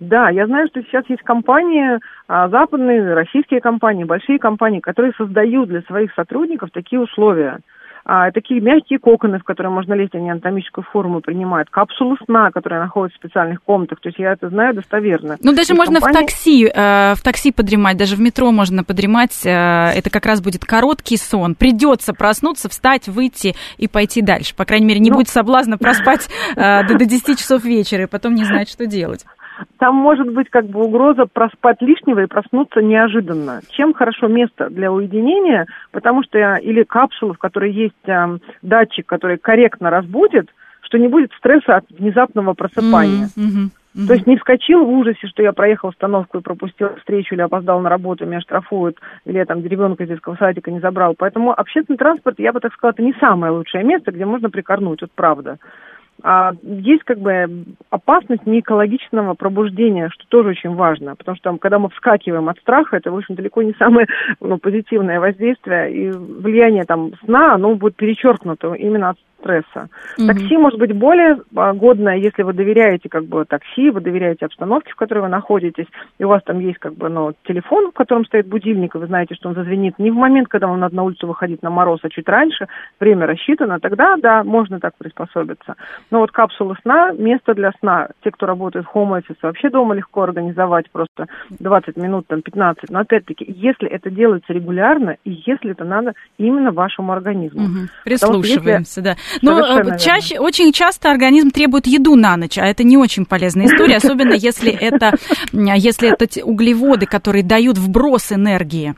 [0.00, 5.68] Да, я знаю, что сейчас есть компании, а, западные, российские компании, большие компании, которые создают
[5.68, 7.58] для своих сотрудников такие условия.
[8.04, 12.80] А, такие мягкие коконы, в которые можно лезть, они анатомическую форму принимают, капсулы сна, которые
[12.80, 15.36] находятся в специальных комнатах, то есть я это знаю достоверно.
[15.42, 16.16] Ну, даже можно компании...
[16.16, 20.40] в такси, э, в такси подремать, даже в метро можно подремать, э, это как раз
[20.40, 25.16] будет короткий сон, придется проснуться, встать, выйти и пойти дальше, по крайней мере, не ну...
[25.16, 29.24] будет соблазна проспать э, до, до 10 часов вечера и потом не знать, что делать.
[29.78, 33.60] Там может быть как бы угроза проспать лишнего и проснуться неожиданно.
[33.70, 39.38] Чем хорошо место для уединения, потому что или капсула, в которой есть э, датчик, который
[39.38, 40.48] корректно разбудит,
[40.82, 43.28] что не будет стресса от внезапного просыпания.
[43.36, 43.70] Mm-hmm.
[43.96, 44.06] Mm-hmm.
[44.06, 47.80] То есть не вскочил в ужасе, что я проехал остановку и пропустил встречу или опоздал
[47.80, 51.14] на работу, меня штрафуют, или я там ребенка из детского садика не забрал.
[51.18, 55.02] Поэтому общественный транспорт, я бы так сказала, это не самое лучшее место, где можно прикорнуть,
[55.02, 55.58] вот правда
[56.62, 61.88] есть как бы опасность неэкологичного пробуждения, что тоже очень важно, потому что там, когда мы
[61.90, 64.06] вскакиваем от страха, это, в общем, далеко не самое
[64.40, 69.88] ну, позитивное воздействие, и влияние там сна, оно будет перечеркнуто именно от стресса.
[70.18, 70.26] Угу.
[70.26, 74.92] Такси может быть более а, годное, если вы доверяете как бы такси, вы доверяете обстановке,
[74.92, 75.86] в которой вы находитесь,
[76.18, 79.06] и у вас там есть как бы ну, телефон, в котором стоит будильник, и вы
[79.06, 82.00] знаете, что он зазвенит не в момент, когда вам надо на улицу выходить на мороз,
[82.02, 82.66] а чуть раньше,
[82.98, 85.74] время рассчитано, тогда, да, можно так приспособиться.
[86.10, 89.94] Но вот капсулы сна, место для сна, те, кто работает в home office, вообще дома
[89.94, 95.72] легко организовать просто 20 минут, там 15, но опять-таки, если это делается регулярно, и если
[95.72, 97.64] это надо именно вашему организму.
[97.64, 97.78] Угу.
[98.04, 99.00] Прислушиваемся, если...
[99.00, 99.16] да.
[99.42, 103.66] Но э, чаще, очень часто организм требует еду на ночь, а это не очень полезная
[103.66, 105.12] история, особенно если это,
[105.52, 108.94] если это углеводы, которые дают вброс энергии.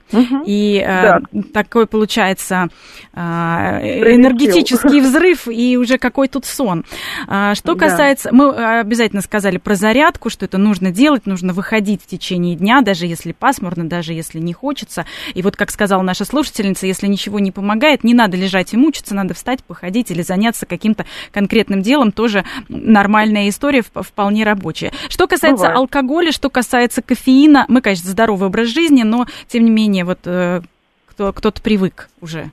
[0.46, 1.20] И э,
[1.52, 2.68] такой получается
[3.12, 6.84] э, энергетический взрыв и уже какой тут сон.
[7.28, 12.06] А, что касается, мы обязательно сказали про зарядку, что это нужно делать, нужно выходить в
[12.06, 15.06] течение дня, даже если пасмурно, даже если не хочется.
[15.34, 19.14] И вот, как сказала наша слушательница, если ничего не помогает, не надо лежать и мучиться,
[19.14, 24.92] надо встать, походить или заняться каким-то конкретным делом, тоже нормальная история, вполне рабочая.
[25.08, 25.76] Что касается Бывает.
[25.78, 30.60] алкоголя, что касается кофеина, мы, конечно, здоровый образ жизни, но, тем не менее, вот э,
[31.06, 32.50] кто, кто-то привык уже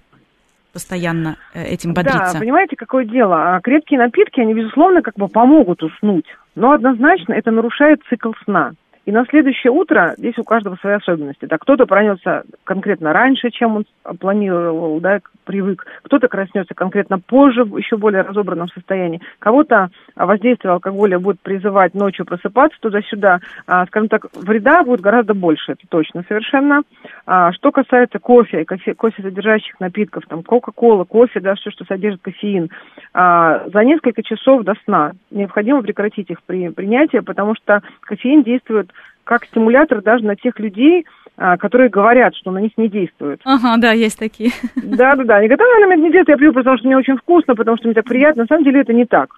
[0.74, 2.34] постоянно э, этим бодриться.
[2.34, 3.56] Да, понимаете, какое дело?
[3.56, 8.74] А крепкие напитки, они, безусловно, как бы помогут уснуть, но однозначно это нарушает цикл сна.
[9.10, 11.46] И на следующее утро здесь у каждого свои особенности.
[11.46, 13.86] Да, кто-то проснется конкретно раньше, чем он
[14.20, 15.84] планировал, да, привык.
[16.04, 19.20] Кто-то проснется конкретно позже, в еще более разобранном состоянии.
[19.40, 23.40] Кого-то воздействие алкоголя будет призывать ночью просыпаться туда-сюда.
[23.66, 26.84] А, скажем так, вреда будет гораздо больше, это точно совершенно.
[27.26, 32.22] А, что касается кофе, кофе, кофе содержащих напитков, там, кока-кола, кофе, да, все, что содержит
[32.22, 32.70] кофеин,
[33.16, 38.92] а, за несколько часов до сна необходимо прекратить их при, принятие, потому что кофеин действует
[39.30, 41.06] как стимулятор даже на тех людей,
[41.38, 43.40] а, которые говорят, что на них не действует.
[43.46, 44.50] Ага, да, есть такие.
[44.76, 45.36] Да, да, да.
[45.36, 47.78] Они говорят, а, на меня не действует, я пью, потому что мне очень вкусно, потому
[47.78, 48.42] что мне так приятно.
[48.42, 49.30] На самом деле это не так.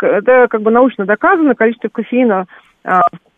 [0.00, 2.46] Это как бы научно доказано, количество кофеина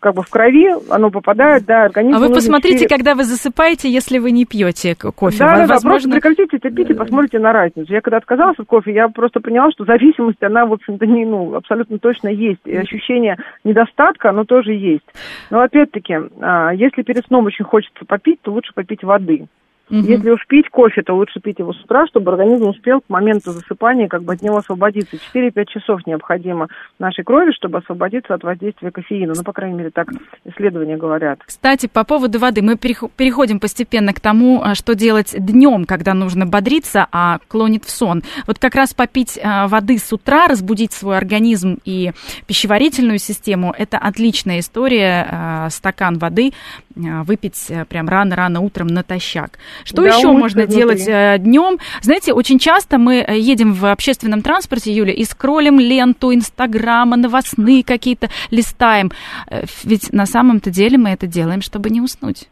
[0.01, 2.17] как бы в крови, оно попадает, да, организм.
[2.17, 2.97] А вы посмотрите, 4...
[2.97, 5.39] когда вы засыпаете, если вы не пьете кофе.
[5.39, 5.79] Да, да, возможно...
[5.81, 7.93] да, просто прекратите это пить и посмотрите на разницу.
[7.93, 11.55] Я когда отказалась от кофе, я просто поняла, что зависимость, она, в общем-то, не, ну,
[11.55, 12.61] абсолютно точно есть.
[12.67, 15.07] И ощущение недостатка, оно тоже есть.
[15.51, 19.47] Но опять-таки, а, если перед сном очень хочется попить, то лучше попить воды.
[19.89, 19.99] Угу.
[20.01, 23.53] Если уж пить кофе, то лучше пить его с утра, чтобы организм успел к моменту
[23.53, 25.17] засыпания как бы от него освободиться.
[25.33, 26.69] 4-5 часов необходимо
[26.99, 29.35] нашей крови, чтобы освободиться от воздействия кофеина.
[29.37, 30.09] Ну, по крайней мере, так
[30.45, 31.41] исследования говорят.
[31.47, 32.63] Кстати, по поводу воды.
[32.63, 37.91] Мы переходим постепенно к тому, а, что делать днем, когда нужно бодриться, а клонит в
[37.91, 38.23] сон.
[38.49, 42.11] Вот как раз попить а, воды с утра, разбудить свой организм и
[42.49, 45.29] пищеварительную систему, это отличная история.
[45.31, 46.53] А, стакан воды
[46.97, 49.59] выпить прям рано-рано утром натощак.
[49.85, 50.77] Что да, еще можно внутри.
[50.77, 51.79] делать э, днем?
[52.03, 57.85] Знаете, очень часто мы э, едем в общественном транспорте, Юля, и скроллим ленту Инстаграма, новостные
[57.85, 59.11] какие-то листаем.
[59.51, 62.49] Э, ведь на самом-то деле мы это делаем, чтобы не уснуть.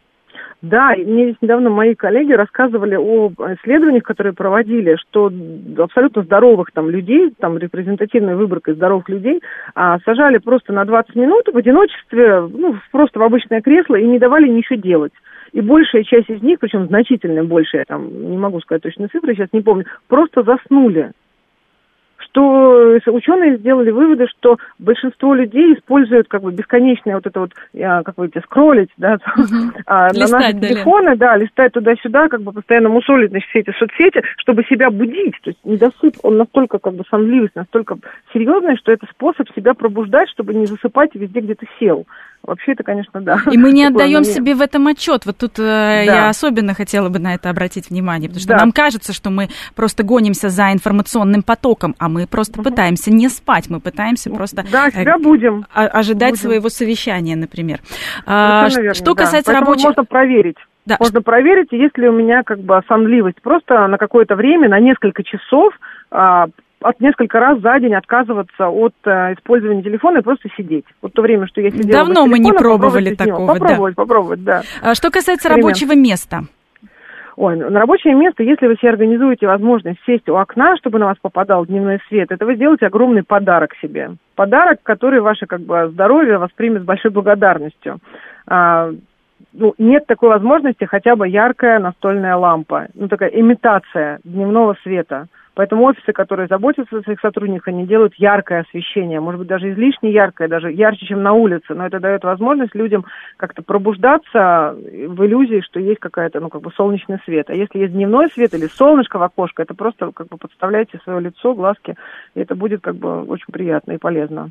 [0.61, 5.31] Да, мне здесь недавно мои коллеги рассказывали о исследованиях, которые проводили, что
[5.77, 9.41] абсолютно здоровых там людей, там репрезентативная выборка здоровых людей,
[9.75, 14.17] а, сажали просто на 20 минут в одиночестве, ну, просто в обычное кресло и не
[14.17, 15.13] давали ничего делать
[15.55, 19.47] и большая часть из них, причем значительная большая, там, не могу сказать точные цифры, сейчас
[19.53, 21.11] не помню, просто заснули.
[22.17, 28.07] Что ученые сделали выводы, что большинство людей используют как бы бесконечное вот это вот, как
[28.17, 29.71] вы говорите, скроллить, да, угу.
[29.87, 34.65] на наши телефоны, да, листать туда-сюда, как бы постоянно мусолить, значит, все эти соцсети, чтобы
[34.65, 35.39] себя будить.
[35.41, 37.97] То есть недосып, он настолько как бы сонливость, настолько
[38.33, 42.05] серьезный, что это способ себя пробуждать, чтобы не засыпать везде, где ты сел.
[42.45, 43.39] Вообще это, конечно, да.
[43.51, 45.25] И мы не отдаем себе в этом отчет.
[45.25, 46.01] Вот тут э, да.
[46.01, 48.57] я особенно хотела бы на это обратить внимание, потому что да.
[48.57, 52.69] нам кажется, что мы просто гонимся за информационным потоком, а мы просто угу.
[52.69, 55.65] пытаемся не спать, мы пытаемся просто да, себя будем.
[55.73, 56.41] ожидать будем.
[56.41, 57.79] своего совещания, например.
[58.25, 59.23] А, что да.
[59.23, 59.85] касается Поэтому рабочих...
[59.85, 60.57] можно проверить.
[60.85, 60.97] Да.
[60.99, 63.41] Можно проверить, есть ли у меня как бы сонливость.
[63.41, 65.73] Просто на какое-то время, на несколько часов
[66.11, 66.45] а,
[66.85, 70.85] от несколько раз за день отказываться от э, использования телефона и просто сидеть.
[71.01, 74.01] Вот то время, что я сидела Давно мы не пробовали такого, попробовать, да.
[74.03, 74.61] Попробовать, да.
[74.83, 75.65] А что касается Пример.
[75.65, 76.41] рабочего места?
[77.37, 81.17] Ой, на рабочее место, если вы себе организуете возможность сесть у окна, чтобы на вас
[81.21, 84.11] попадал дневной свет, это вы сделаете огромный подарок себе.
[84.35, 87.97] Подарок, который ваше как бы здоровье воспримет с большой благодарностью.
[88.47, 88.91] А,
[89.53, 95.27] ну, нет такой возможности хотя бы яркая настольная лампа, ну такая имитация дневного света.
[95.55, 100.11] Поэтому офисы, которые заботятся о своих сотрудниках, они делают яркое освещение, может быть, даже излишне
[100.11, 103.05] яркое, даже ярче, чем на улице, но это дает возможность людям
[103.37, 107.49] как-то пробуждаться в иллюзии, что есть какая-то, ну, как бы солнечный свет.
[107.49, 111.21] А если есть дневной свет или солнышко в окошко, это просто как бы подставляете свое
[111.21, 111.95] лицо, глазки,
[112.35, 114.49] и это будет как бы очень приятно и полезно.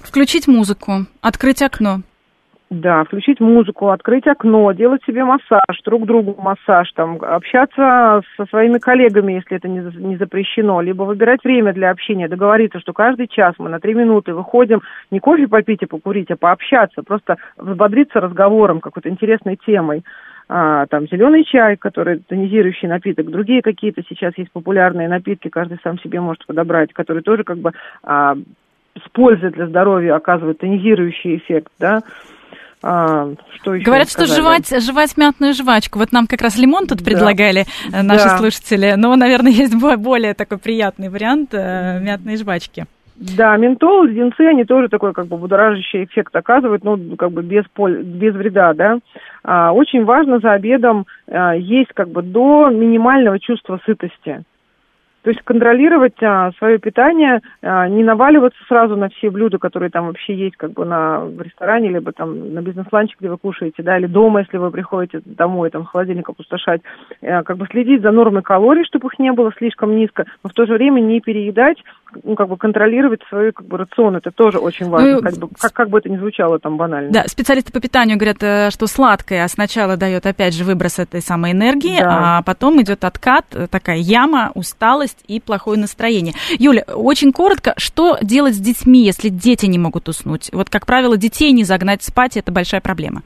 [0.00, 2.00] Включить музыку, открыть окно.
[2.68, 8.78] Да, включить музыку, открыть окно, делать себе массаж, друг другу массаж, там, общаться со своими
[8.78, 13.54] коллегами, если это не, не запрещено, либо выбирать время для общения, договориться, что каждый час
[13.58, 18.80] мы на три минуты выходим не кофе попить и покурить, а пообщаться, просто взбодриться разговором,
[18.80, 20.02] какой-то интересной темой.
[20.48, 26.00] А, там зеленый чай, который тонизирующий напиток, другие какие-то сейчас есть популярные напитки, каждый сам
[26.00, 27.70] себе может подобрать, которые тоже как бы
[28.02, 28.34] а,
[29.04, 32.02] с пользой для здоровья оказывают тонизирующий эффект, да.
[32.82, 35.98] А, что еще Говорят, что жевать, жевать мятную жвачку.
[35.98, 37.04] Вот нам как раз лимон тут да.
[37.04, 38.38] предлагали э, наши да.
[38.38, 38.94] слушатели.
[38.96, 42.86] Но, наверное, есть более такой приятный вариант э, мятной жвачки.
[43.16, 47.64] Да, ментол, леденцы, они тоже такой как бы будоражащий эффект оказывают, ну, как бы без,
[47.72, 48.02] поль...
[48.02, 48.98] без вреда, да.
[49.42, 54.42] А, очень важно за обедом а, есть как бы до минимального чувства сытости.
[55.26, 60.06] То есть контролировать а, свое питание, а, не наваливаться сразу на все блюда, которые там
[60.06, 63.98] вообще есть как бы на, в ресторане, либо там на бизнес-ланче, где вы кушаете, да,
[63.98, 66.80] или дома, если вы приходите домой, там холодильник опустошать.
[67.22, 70.52] А, как бы следить за нормой калорий, чтобы их не было слишком низко, но в
[70.52, 71.82] то же время не переедать,
[72.22, 75.48] ну, как бы контролировать свой как бы рацион, это тоже очень важно, ну, как, бы,
[75.58, 77.10] как, как бы это ни звучало там банально.
[77.10, 81.52] Да, специалисты по питанию говорят, э, что сладкое сначала дает опять же выброс этой самой
[81.52, 82.38] энергии, да.
[82.38, 86.34] а потом идет откат, э, такая яма, усталость, усталость и плохое настроение.
[86.58, 90.50] Юля, очень коротко, что делать с детьми, если дети не могут уснуть?
[90.52, 93.22] Вот, как правило, детей не загнать спать– это большая проблема.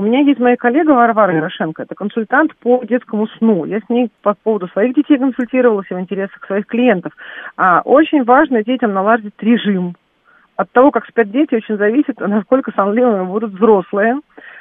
[0.00, 3.66] У меня есть моя коллега Варвара Ярошенко, это консультант по детскому сну.
[3.66, 7.12] Я с ней по поводу своих детей консультировалась и в интересах своих клиентов.
[7.58, 9.94] А, очень важно детям наладить режим.
[10.56, 14.20] От того, как спят дети, очень зависит, насколько сонливыми будут взрослые.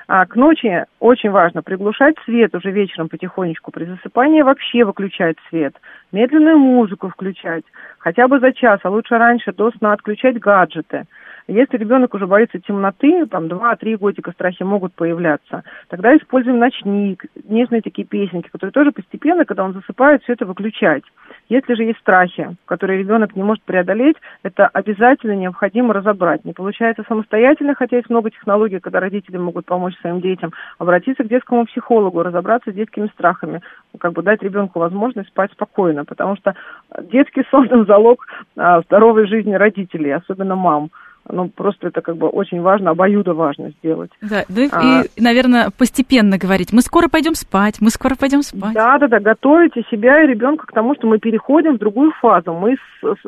[0.10, 3.72] А к ночи очень важно приглушать свет уже вечером потихонечку.
[3.72, 5.74] При засыпании вообще выключать свет.
[6.12, 7.64] Медленную музыку включать.
[8.00, 11.06] Хотя бы за час, а лучше раньше до сна отключать гаджеты.
[11.50, 17.82] Если ребенок уже боится темноты, там 2-3 годика страхи могут появляться, тогда используем ночник, нежные
[17.82, 21.04] такие песенки, которые тоже постепенно, когда он засыпает, все это выключать.
[21.50, 26.46] Если же есть страхи, которые ребенок не может преодолеть, это обязательно необходимо разобрать.
[26.46, 31.30] Не получается самостоятельно, хотя есть много технологий, когда родители могут помочь своим детям, обратиться к
[31.30, 33.62] детскому психологу, разобраться с детскими страхами,
[33.98, 36.54] как бы дать ребенку возможность спать спокойно, потому что
[37.02, 40.92] детский сон– залог а, здоровой жизни родителей, особенно мам
[41.32, 44.12] ну, просто это как бы очень важно, обоюдо важно сделать.
[44.22, 48.74] Да, да а, и, наверное, постепенно говорить, мы скоро пойдем спать, мы скоро пойдем спать.
[48.74, 52.54] Да, да, да, готовите себя и ребенка к тому, что мы переходим в другую фазу.
[52.54, 52.80] Мы из,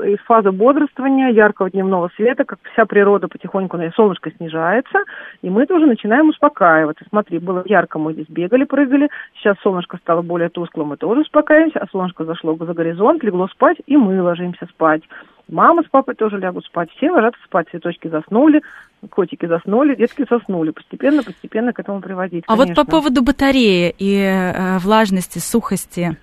[0.03, 4.99] из фазы бодрствования, яркого дневного света, как вся природа потихоньку, солнышко снижается,
[5.41, 7.05] и мы тоже начинаем успокаиваться.
[7.09, 11.79] Смотри, было ярко, мы здесь бегали, прыгали, сейчас солнышко стало более тусклым, мы тоже успокаиваемся,
[11.79, 15.01] а солнышко зашло за горизонт, легло спать, и мы ложимся спать.
[15.49, 16.89] Мама с папой тоже лягут спать.
[16.95, 17.67] Все ложатся спать.
[17.69, 18.61] Цветочки заснули,
[19.09, 20.71] котики заснули, детки заснули.
[20.71, 22.43] Постепенно, постепенно к этому приводить.
[22.47, 22.75] А конечно.
[22.75, 26.17] вот по поводу батареи и э, влажности, сухости.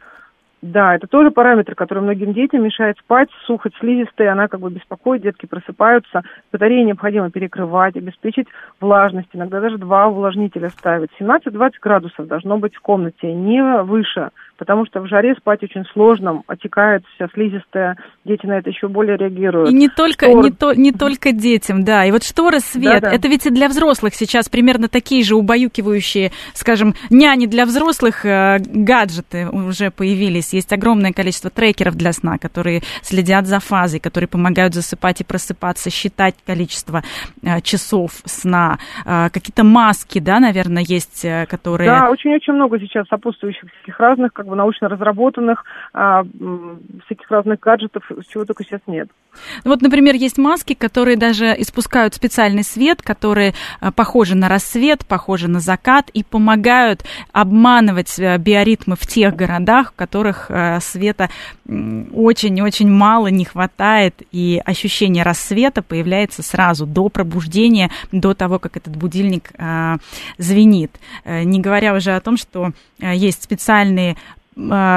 [0.60, 3.28] Да, это тоже параметр, который многим детям мешает спать.
[3.46, 6.22] Сухость слизистая, она как бы беспокоит, детки просыпаются.
[6.52, 8.48] Батареи необходимо перекрывать, обеспечить
[8.80, 9.28] влажность.
[9.32, 11.10] Иногда даже два увлажнителя ставить.
[11.20, 14.30] 17-20 градусов должно быть в комнате, не выше.
[14.58, 19.16] Потому что в жаре спать очень сложно, отекает вся слизистая, дети на это еще более
[19.16, 19.70] реагируют.
[19.70, 22.04] И не только, не, то, не только детям, да.
[22.04, 23.14] И вот шторы, свет, да, да.
[23.14, 28.58] это ведь и для взрослых сейчас примерно такие же убаюкивающие, скажем, няни для взрослых, э,
[28.58, 30.52] гаджеты уже появились.
[30.52, 35.88] Есть огромное количество трекеров для сна, которые следят за фазой, которые помогают засыпать и просыпаться,
[35.88, 37.02] считать количество
[37.42, 38.78] э, часов сна.
[39.06, 41.88] Э, какие-то маски, да, наверное, есть, которые...
[41.88, 46.24] Да, очень-очень много сейчас сопутствующих таких разных, как бы научно разработанных, э,
[47.06, 49.08] всяких разных гаджетов, чего только сейчас нет.
[49.64, 55.48] Вот, например, есть маски, которые даже испускают специальный свет, которые э, похожи на рассвет, похожи
[55.48, 61.30] на закат и помогают обманывать э, биоритмы в тех городах, в которых э, света
[61.66, 68.96] очень-очень мало не хватает, и ощущение рассвета появляется сразу до пробуждения, до того, как этот
[68.96, 69.50] будильник
[70.38, 70.92] звенит.
[71.26, 74.37] Не говоря уже о том, что есть специальные Э,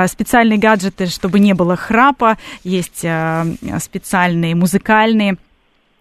[0.08, 3.46] специальные гаджеты, чтобы не было храпа, есть э,
[3.80, 5.38] специальные музыкальные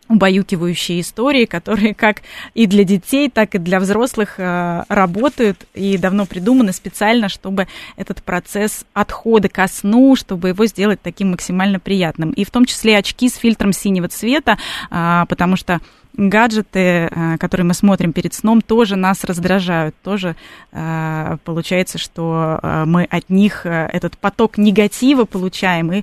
[0.08, 2.22] убаюкивающие истории, которые как
[2.54, 8.22] и для детей, так и для взрослых э, работают и давно придуманы специально, чтобы этот
[8.22, 12.30] процесс отхода ко сну, чтобы его сделать таким максимально приятным.
[12.30, 14.58] И в том числе очки с фильтром синего цвета,
[14.90, 15.80] потому что
[16.14, 19.94] гаджеты, э, которые мы смотрим перед сном, тоже нас раздражают.
[20.02, 20.36] Тоже
[20.72, 26.02] э, получается, что э, мы от них этот поток негатива получаем и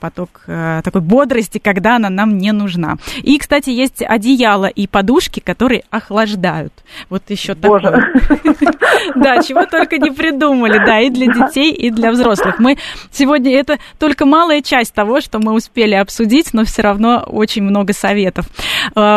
[0.00, 2.96] поток такой бодрости, когда она нам не нужна.
[3.22, 6.72] И, кстати, есть одеяло и подушки, которые охлаждают.
[7.08, 8.12] Вот еще такое.
[9.14, 12.58] Да, чего только не придумали, да, и для детей, и для взрослых.
[12.58, 12.78] Мы
[13.12, 17.92] сегодня, это только малая часть того, что мы успели обсудить, но все равно очень много
[17.92, 18.46] советов.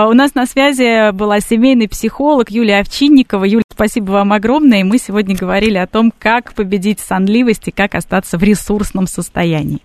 [0.05, 3.45] У нас на связи была семейный психолог Юлия Овчинникова.
[3.45, 4.81] Юля, спасибо вам огромное.
[4.81, 9.79] И мы сегодня говорили о том, как победить сонливость и как остаться в ресурсном состоянии.